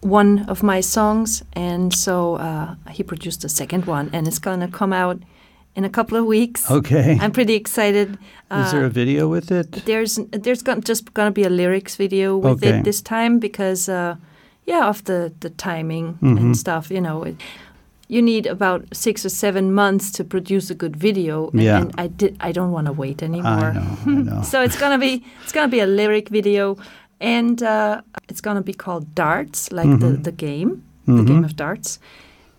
[0.01, 4.69] one of my songs, and so uh, he produced the second one, and it's gonna
[4.69, 5.19] come out
[5.77, 6.71] in a couple of weeks.
[6.71, 7.19] Okay.
[7.21, 8.19] I'm pretty excited.
[8.51, 9.85] Is there Uh, a video with it?
[9.87, 12.79] there's there's just gonna be a lyrics video with Okay.
[12.79, 14.15] it this time because uh,
[14.67, 16.39] yeah of the the timing Mhm.
[16.39, 17.35] and stuff you know it,
[18.09, 21.81] you need about six or seven months to produce a good video and, Yeah.
[21.81, 24.43] and I did I don't want to wait anymore I know, I know.
[24.43, 26.77] so it's gonna be it's gonna be a lyric video
[27.21, 30.23] and uh, it's gonna be called darts like the Mhm.
[30.25, 30.71] the game
[31.07, 31.27] the Mhm.
[31.27, 31.99] game of darts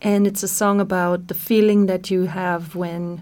[0.06, 3.22] and it's a song about the feeling that you have when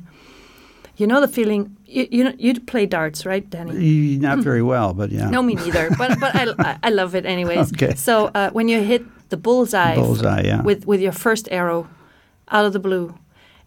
[0.98, 4.94] you know the feeling you you, know, you play darts right Danny Not very well,
[4.94, 5.30] but yeah.
[5.30, 5.90] no, me neither.
[5.98, 7.72] But but I, I- love it anyways.
[7.76, 7.96] Okay.
[7.96, 10.62] So uh, when you hit the bullseye, Bullseye, yeah.
[10.64, 11.88] with with your first arrow
[12.56, 13.14] out of the blue,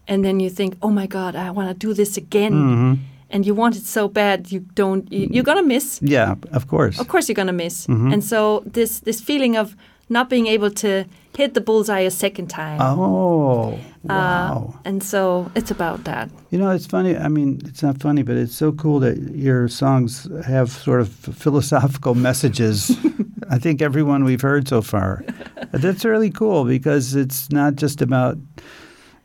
[0.07, 2.97] and then you think, oh my God, I want to do this again, Mhm.
[3.33, 5.03] and you want it so bad, you don't.
[5.11, 5.99] You, you're gonna miss.
[6.01, 6.99] Yeah, of course.
[6.99, 7.87] Of course, you're gonna miss.
[7.87, 8.13] Mhm.
[8.13, 9.75] And so this this feeling of
[10.09, 11.05] not being able to
[11.35, 12.79] hit the bullseye a second time.
[12.81, 14.79] Oh, uh, wow.
[14.85, 16.29] and so it's about that.
[16.49, 17.15] You know, it's funny.
[17.15, 21.09] I mean, it's not funny, but it's so cool that your songs have sort of
[21.13, 22.97] philosophical messages.
[23.49, 25.23] I think everyone we've heard so far.
[25.71, 28.37] That's really cool because it's not just about,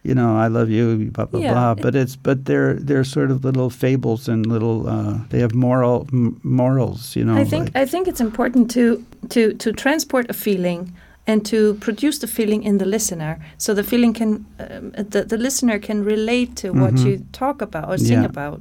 [0.04, 1.52] you know, I love you, blah blah Yeah.
[1.52, 1.74] blah.
[1.74, 4.88] But it's but they're they're sort of little fables and little.
[4.88, 7.14] Uh, they have moral m- morals.
[7.16, 7.36] You know.
[7.40, 8.84] I think like- I think it's important to
[9.28, 10.92] to to transport a feeling
[11.26, 15.36] and to produce the feeling in the listener, so the feeling can um, the the
[15.36, 17.04] listener can relate to what Mhm.
[17.06, 18.30] you talk about or sing Yeah.
[18.30, 18.60] about.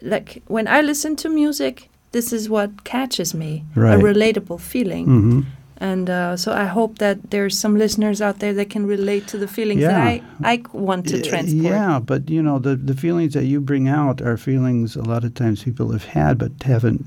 [0.00, 3.94] Like when I listen to music, this is what catches me Right.
[3.94, 5.44] a relatable feeling, Mhm.
[5.90, 9.36] And uh, so I hope that there's some listeners out there that can relate to
[9.38, 10.22] the feelings that I
[10.52, 11.64] I want to transport.
[11.72, 15.24] Yeah, but you know the the feelings that you bring out are feelings a lot
[15.24, 17.04] of times people have had but haven't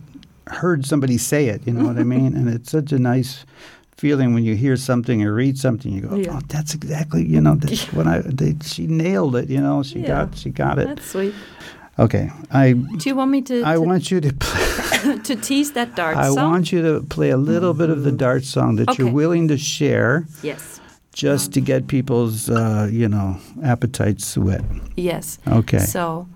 [0.61, 1.61] heard somebody say it.
[1.67, 2.36] You know what I mean?
[2.38, 3.45] And it's such a nice
[3.97, 5.91] feeling when you hear something or read something.
[5.95, 6.36] You go, Yeah.
[6.38, 9.49] "Oh, that's exactly you know that's what I." They, she nailed it.
[9.49, 10.07] You know, she Yeah.
[10.26, 10.88] got she got it.
[10.88, 11.34] That's sweet.
[11.98, 14.34] Okay, I Do you want me to I to, want you to.
[14.39, 16.52] Play, to tease that dart I song?
[16.52, 19.58] want you to play a little bit of the dart song that you're willing to
[19.58, 20.82] share, yes,
[21.14, 24.64] just to get people's uh, you know appetites wet.
[24.98, 25.38] yes.
[25.48, 25.80] Okay.
[25.80, 26.28] So,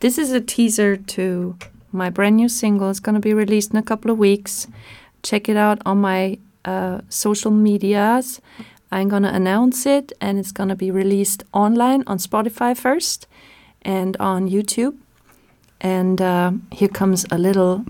[0.00, 1.56] this is a teaser to
[1.92, 2.90] my brand new single.
[2.90, 4.68] It's going to be released in a couple of weeks.
[5.22, 8.40] Check it out on my uh, social medias.
[8.92, 13.26] I'm going to announce it, and it's going to be released online on Spotify first
[13.84, 14.96] and on YouTube.
[15.80, 17.84] And uh, here comes a little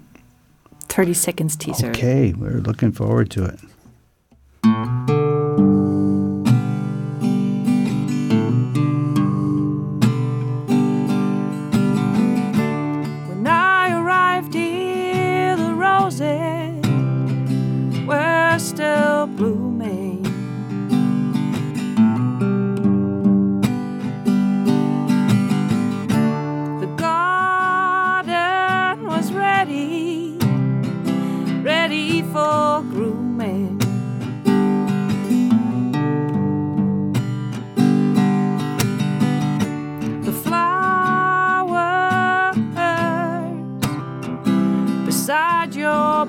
[0.89, 1.91] 30 seconds teaser.
[1.91, 5.14] Okay, we're looking forward to it.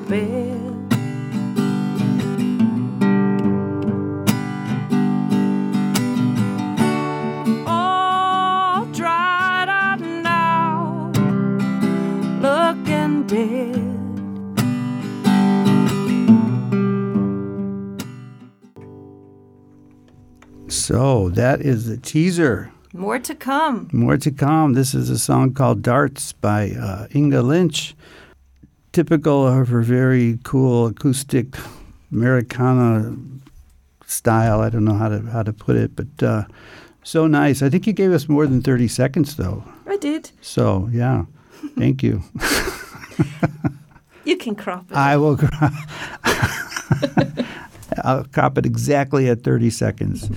[0.07, 0.61] Bed.
[7.67, 11.11] All dried up now,
[12.41, 13.81] looking dead.
[20.67, 22.71] So that is the teaser.
[22.93, 23.89] More to come.
[23.91, 24.73] More to come.
[24.73, 27.95] This is a song called Darts by uh, Inga Lynch.
[28.99, 31.57] Typical of her very cool acoustic
[32.13, 33.13] Americana
[34.05, 34.61] style.
[34.61, 36.43] I don't know how to how to put it, but uh,
[37.03, 37.61] so nice.
[37.61, 39.65] I think you gave us more than thirty seconds though.
[39.85, 40.31] I did.
[40.39, 41.25] So yeah,
[41.77, 42.23] thank you.
[44.23, 44.95] You can crop it.
[44.95, 45.35] I will.
[45.35, 45.49] cro-
[48.01, 50.29] I'll crop it exactly at thirty seconds.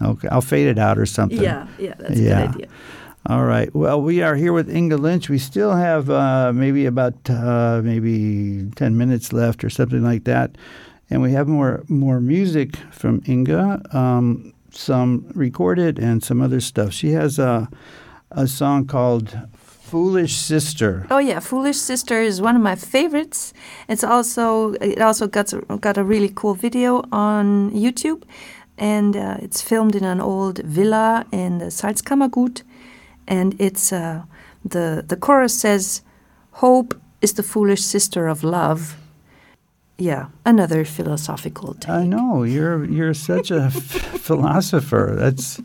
[0.00, 1.42] Okay, I'll fade it out or something.
[1.42, 2.46] yeah, yeah, that's a Yeah.
[2.46, 2.68] good idea.
[3.28, 3.68] All right.
[3.74, 5.28] Well, we are here with Inga Lynch.
[5.28, 10.56] We still have uh, maybe about uh, maybe ten minutes left or something like that,
[11.10, 13.82] and we have more more music from Inga.
[13.94, 16.94] Um, some recorded and some other stuff.
[16.94, 17.68] She has a
[18.30, 23.52] a song called "Foolish Sister." Oh yeah, "Foolish Sister" is one of my favorites.
[23.88, 25.52] It's also it also got
[25.82, 28.22] got a really cool video on YouTube,
[28.78, 32.62] and uh, it's filmed in an old villa in the Salzkammergut,
[33.28, 34.22] and it's uh,
[34.64, 36.02] the the chorus says,
[36.50, 38.96] "Hope is the foolish sister of love,"
[39.98, 41.90] yeah, another philosophical take.
[41.90, 43.70] I know you're you're such a
[44.28, 45.14] philosopher.
[45.16, 45.60] That's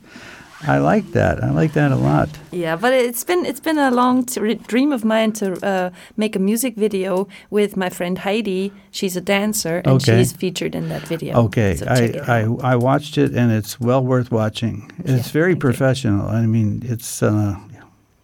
[0.65, 1.43] I like that.
[1.43, 2.29] I like that a lot.
[2.51, 6.35] Yeah, but it's been it's been a long t- dream of mine to uh, make
[6.35, 8.71] a music video with my friend Heidi.
[8.91, 10.17] She's a dancer and Okay.
[10.19, 11.37] she's featured in that video.
[11.45, 12.73] Okay, So I, I.
[12.73, 14.89] I watched it and it's well worth watching.
[14.99, 15.69] It's Yeah, very thank you.
[15.69, 16.27] professional.
[16.29, 17.55] I mean, it's uh,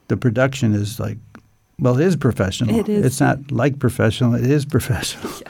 [0.07, 1.17] the production is like,
[1.79, 2.75] well, it is professional.
[2.79, 3.05] It is.
[3.05, 4.35] It's not like professional.
[4.35, 5.31] It is professional.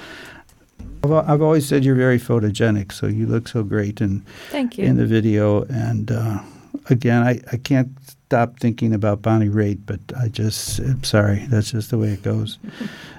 [1.04, 4.86] I've, I've always said you're very photogenic, so you look so great in Thank you.
[4.86, 5.64] in the video.
[5.70, 6.40] And uh,
[6.90, 7.90] again, I, I can't
[8.30, 11.46] stop thinking about Bonnie Raitt, but I just I'm sorry.
[11.50, 12.60] That's just the way it goes.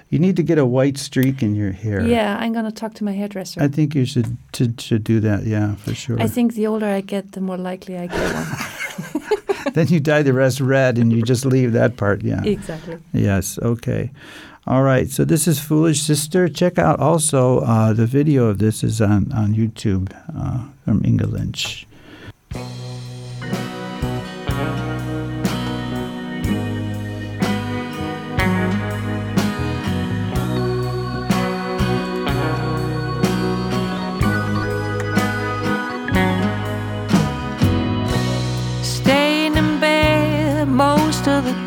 [0.09, 2.01] You need to get a white streak in your hair.
[2.03, 3.63] yeah, I'm gonna talk to my hairdresser.
[3.63, 5.45] I think you should to, should do that.
[5.45, 6.21] Yeah, for sure.
[6.21, 9.73] I think the older I get, the more likely I get one.
[9.75, 12.23] then you dye the rest red, and you just leave that part.
[12.23, 12.43] Yeah.
[12.45, 12.99] exactly.
[13.13, 13.59] Yes.
[13.59, 14.11] Okay.
[14.67, 15.09] All right.
[15.11, 16.49] So this is Foolish Sister.
[16.49, 21.27] Check out also uh, the video of this is on on YouTube uh, from Inga
[21.27, 21.87] Lynch.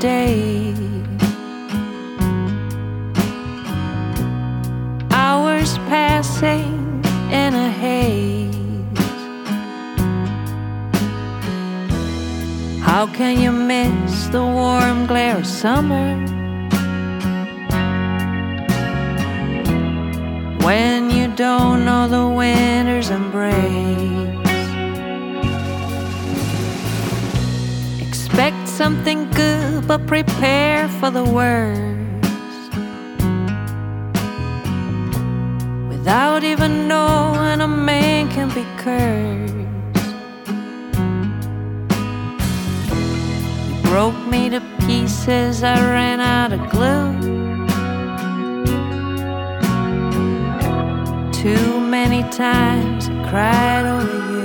[0.03, 0.73] Day.
[5.11, 7.01] Hours passing
[7.31, 8.53] in a haze.
[12.81, 16.09] How can you miss the warm glare of summer?
[20.67, 24.12] When you don't know the winter's embrace.
[28.33, 32.71] Expect something good, but prepare for the worst.
[35.87, 39.53] Without even knowing a man can be cursed.
[43.69, 47.13] You broke me to pieces, I ran out of glue.
[51.31, 54.42] Too many times I cried over you.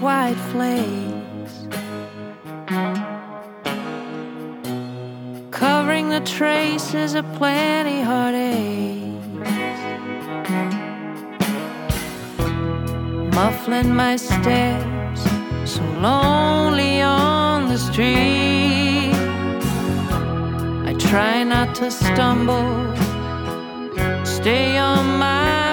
[0.00, 1.68] White flakes,
[5.50, 9.24] covering the traces of plenty heartaches,
[13.34, 15.22] muffling my steps,
[15.64, 19.12] so lonely on the street.
[20.88, 22.90] I try not to stumble
[24.24, 25.69] stay on my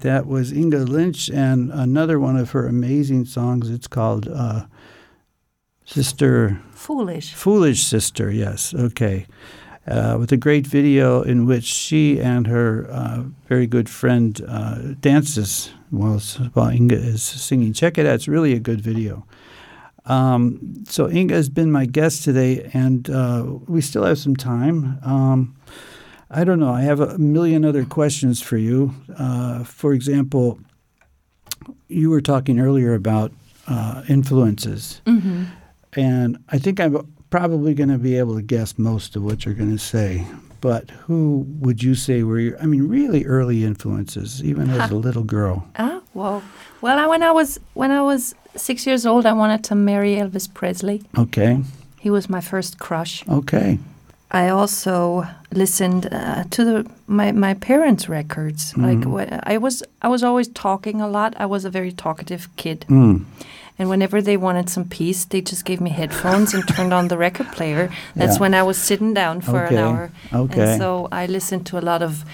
[0.00, 3.70] that was Inga Lynch and another one of her amazing songs.
[3.70, 4.66] It's called uh,
[5.84, 7.34] Sister Foolish.
[7.34, 9.26] Foolish Sister, yes, okay.
[9.86, 14.78] Uh, with a great video in which she and her uh, very good friend uh,
[15.00, 16.18] dances while,
[16.54, 17.72] while Inga is singing.
[17.72, 19.24] Check it out, it's really a good video.
[20.06, 24.98] Um, so Inga has been my guest today, and uh, we still have some time.
[25.02, 25.55] Um,
[26.30, 26.72] I don't know.
[26.72, 28.92] I have a million other questions for you.
[29.16, 30.58] Uh, for example,
[31.88, 33.32] you were talking earlier about
[33.68, 35.44] uh, influences, hmm
[35.94, 36.94] and I think I'm
[37.30, 40.26] probably going to be able to guess most of what you're going to say.
[40.60, 44.94] But who would you say were your, I mean, really early influences, even as a
[44.94, 45.66] little girl?
[45.78, 46.42] Ah, well,
[46.82, 50.16] well, I, when I was when I was six years old, I wanted to marry
[50.16, 51.02] Elvis Presley.
[51.16, 51.62] Okay,
[51.98, 53.26] He was my first crush.
[53.28, 53.78] okay,
[54.30, 58.76] I also listened uh, to the my, my parents' records.
[58.76, 61.34] Like wh- I was I was always talking a lot.
[61.38, 63.24] I was a very talkative kid, mm.
[63.78, 67.16] and whenever they wanted some peace, they just gave me headphones and turned on the
[67.16, 67.88] record player.
[68.16, 68.40] That's Yeah.
[68.40, 70.10] when I was sitting down for Okay, an hour.
[70.32, 70.60] okay.
[70.72, 72.24] And so I listened to a lot of,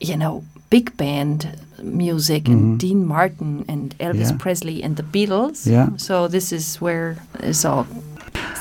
[0.00, 1.46] you know, big band
[1.82, 4.36] music and Dean Martin and Elvis Mm-hmm.
[4.36, 4.42] Yeah.
[4.42, 5.66] Presley and the Beatles.
[5.66, 5.88] Yeah.
[5.96, 7.86] So this is where it's all.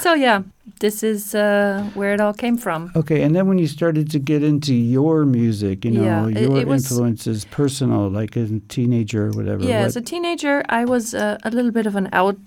[0.02, 0.42] So yeah,
[0.82, 2.92] this is uh, where it all came from.
[2.96, 6.58] Okay, and then when you started to get into your music, you know, Yeah, your
[6.60, 9.64] it was- influences, personal, like as a teenager or whatever.
[9.64, 12.38] Yeah, what- as a teenager, I was uh, a little bit of an out,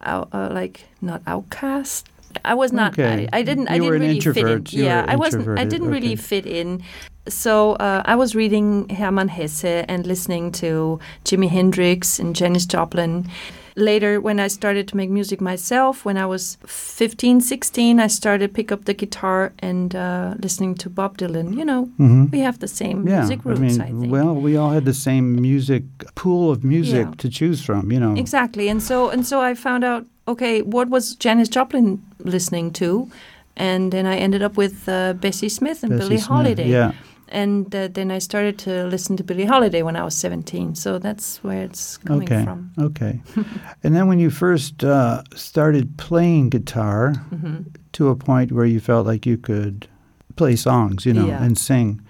[0.00, 2.08] out uh, like not outcast.
[2.44, 2.92] I was not.
[2.98, 3.28] Okay.
[3.32, 3.68] I, I didn't.
[3.68, 4.42] I You were didn't an really fit in.
[4.48, 4.72] introvert.
[4.72, 5.46] You yeah, I wasn't.
[5.58, 6.28] I didn't really Okay.
[6.30, 6.82] fit in.
[7.28, 13.30] So uh, I was reading Hermann Hesse and listening to Jimi Hendrix and Janis Joplin.
[13.76, 18.54] Later, when I started to make music myself, when I was 15, 16, I started
[18.54, 21.56] pick up the guitar and uh, listening to Bob Dylan.
[21.58, 22.30] You know, Mhm.
[22.30, 23.60] we have the same yeah, music I roots.
[23.60, 24.12] mean, I, think.
[24.12, 25.82] well, we all had the same music
[26.14, 27.14] pool of music Yeah.
[27.18, 28.14] to choose from, you know.
[28.14, 28.68] Exactly.
[28.68, 33.08] And so and so I found out okay, what was Janis Joplin listening to?
[33.56, 36.68] And then I ended up with uh, Bessie Smith and Bessie Billie Smith, Holiday.
[36.68, 36.92] Yeah.
[37.28, 40.74] And uh, then I started to listen to Billie Holiday when I was 17.
[40.74, 42.44] So that's where it's coming Okay.
[42.44, 42.70] from.
[42.78, 43.22] Okay.
[43.82, 47.62] and then when you first uh, started playing guitar hmm
[47.92, 49.86] to a point where you felt like you could
[50.34, 51.44] play songs, you know, Yeah.
[51.44, 52.00] and sing,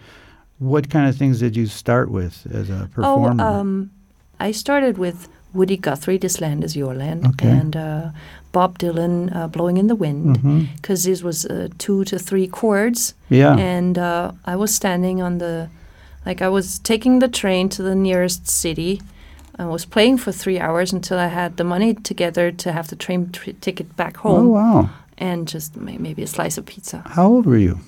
[0.59, 3.45] what kind of things did you start with as a performer?
[3.45, 3.91] Oh, um,
[4.41, 7.49] I started with Woody Guthrie, This Land Is Your Land, Okay.
[7.49, 8.11] and uh,
[8.53, 13.15] Bob Dylan, uh, Blowing in the Wind, because this was uh, two to three chords.
[13.31, 13.57] Yeah.
[13.57, 15.69] and uh, I was standing on the,
[16.27, 19.01] like I was taking the train to the nearest city.
[19.59, 22.97] I was playing for three hours until I had the money together to have the
[22.97, 24.33] train tr- ticket back home.
[24.33, 24.91] oh, home wow.
[25.19, 27.03] and just may- maybe a slice of pizza.
[27.07, 27.79] How old were you?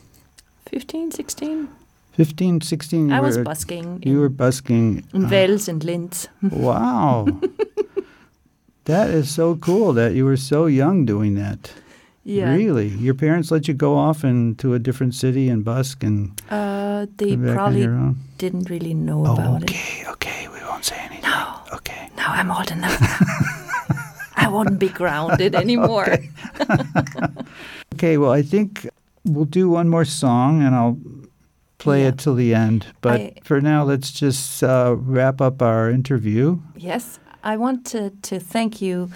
[0.66, 1.68] 15, 16?
[2.16, 3.08] 15, 16?
[3.08, 5.04] You I was were, busking You were busking.
[5.12, 6.28] in uh, Wels and Linz.
[6.42, 7.26] Wow.
[8.84, 11.72] that is so cool that you were so young doing that.
[12.24, 12.54] Yeah.
[12.54, 12.88] Really?
[12.88, 17.30] Your parents let you go off into a different city and busk and Uh, they
[17.30, 19.70] come back on probably didn't really know Oh, about it.
[19.70, 20.48] okay, okay.
[20.48, 21.22] We won't say anything.
[21.30, 22.10] No, Okay.
[22.16, 23.18] no, I'm old enough now.
[24.44, 26.08] I won't be grounded anymore.
[26.10, 26.30] okay.
[27.94, 28.88] Okay, well, I think
[29.24, 30.98] we'll do one more song and I'll
[31.79, 32.09] play Yeah.
[32.09, 32.87] it till the end.
[33.01, 36.59] But I- for now, let's just uh, wrap up our interview.
[36.77, 39.09] Yes, I want to, to thank you.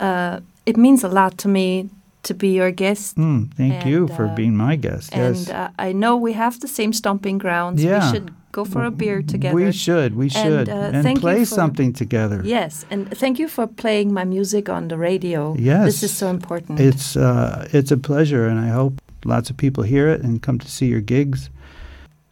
[0.00, 1.88] Uh, it means a lot to me
[2.22, 3.16] to be your guest.
[3.16, 5.12] Mm, thank you for uh, being my guest.
[5.12, 5.50] And yes.
[5.50, 7.82] uh, I know we have the same stomping grounds.
[7.82, 8.04] Yeah.
[8.10, 9.54] We should go for a beer together.
[9.56, 10.14] We should.
[10.14, 10.68] We should.
[10.68, 12.42] uh, And, thank you play for- something together.
[12.44, 15.56] Yes, and thank you for playing my music on the radio.
[15.58, 15.84] Yes.
[15.86, 16.78] This is so important.
[16.80, 20.58] It's uh, it's a pleasure, and I hope lots of people hear it and come
[20.58, 21.50] to see your gigs.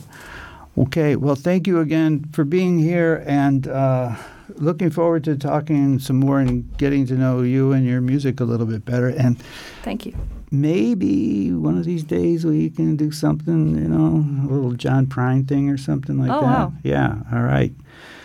[0.78, 1.16] Okay.
[1.16, 4.14] Well, thank you again for being here, and uh,
[4.57, 8.44] looking forward to talking some more and getting to know you and your music a
[8.44, 9.09] little bit better.
[9.09, 9.38] And
[9.82, 10.14] Thank you.
[10.51, 15.46] maybe one of these days we can do something, you know, a little John Prine
[15.46, 16.46] thing or something like Oh, that.
[16.46, 16.72] wow.
[16.82, 17.16] Yeah.
[17.32, 17.72] All right.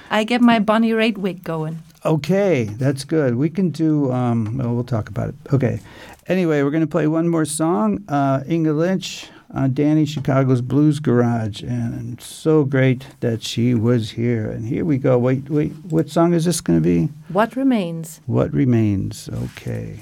[0.09, 1.80] I get my Bonnie Raitt wig going.
[2.05, 3.36] Okay, that's good.
[3.36, 4.11] We can do.
[4.11, 5.36] Um, well, we'll talk about it.
[5.53, 5.80] Okay.
[6.28, 8.03] Anyway, we're going to play one more song.
[8.07, 14.49] Uh, Inga Lynch on Danny Chicago's Blues Garage, and so great that she was here.
[14.49, 15.17] And here we go.
[15.17, 17.09] Wait, wait, what song is this going to be?
[17.29, 18.19] What Remains.
[18.25, 19.99] What Remains, okay.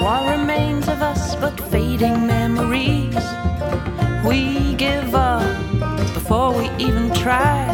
[0.00, 3.16] What remains of us but fading memories?
[4.24, 5.42] We give up
[6.14, 7.72] before we even try.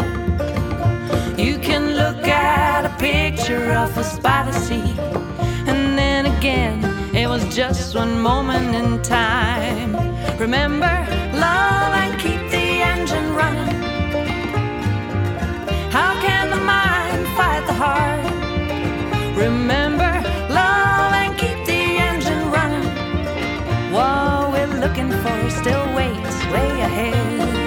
[1.37, 5.32] You can look at a picture of us by the sea
[6.43, 6.83] again.
[7.15, 9.93] It was just one moment in time.
[10.39, 10.95] Remember,
[11.35, 13.81] love, and keep the engine running.
[15.97, 18.25] How can the mind fight the heart?
[19.37, 20.13] Remember,
[20.51, 22.89] love, and keep the engine running.
[23.93, 27.62] What we're looking for still waits way ahead.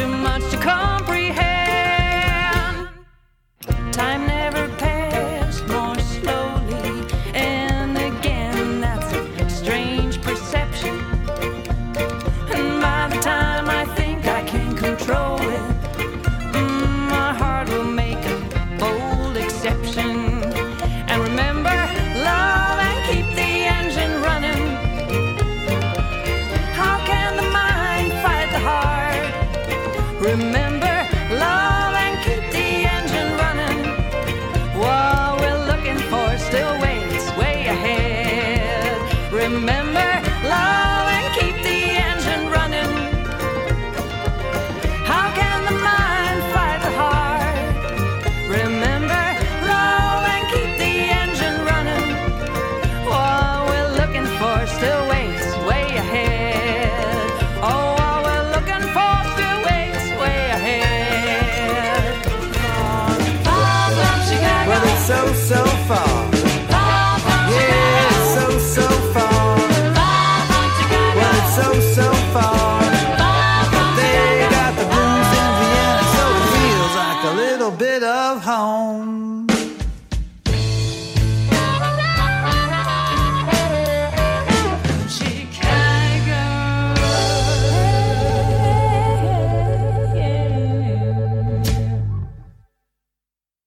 [0.00, 1.19] too much to comprehend.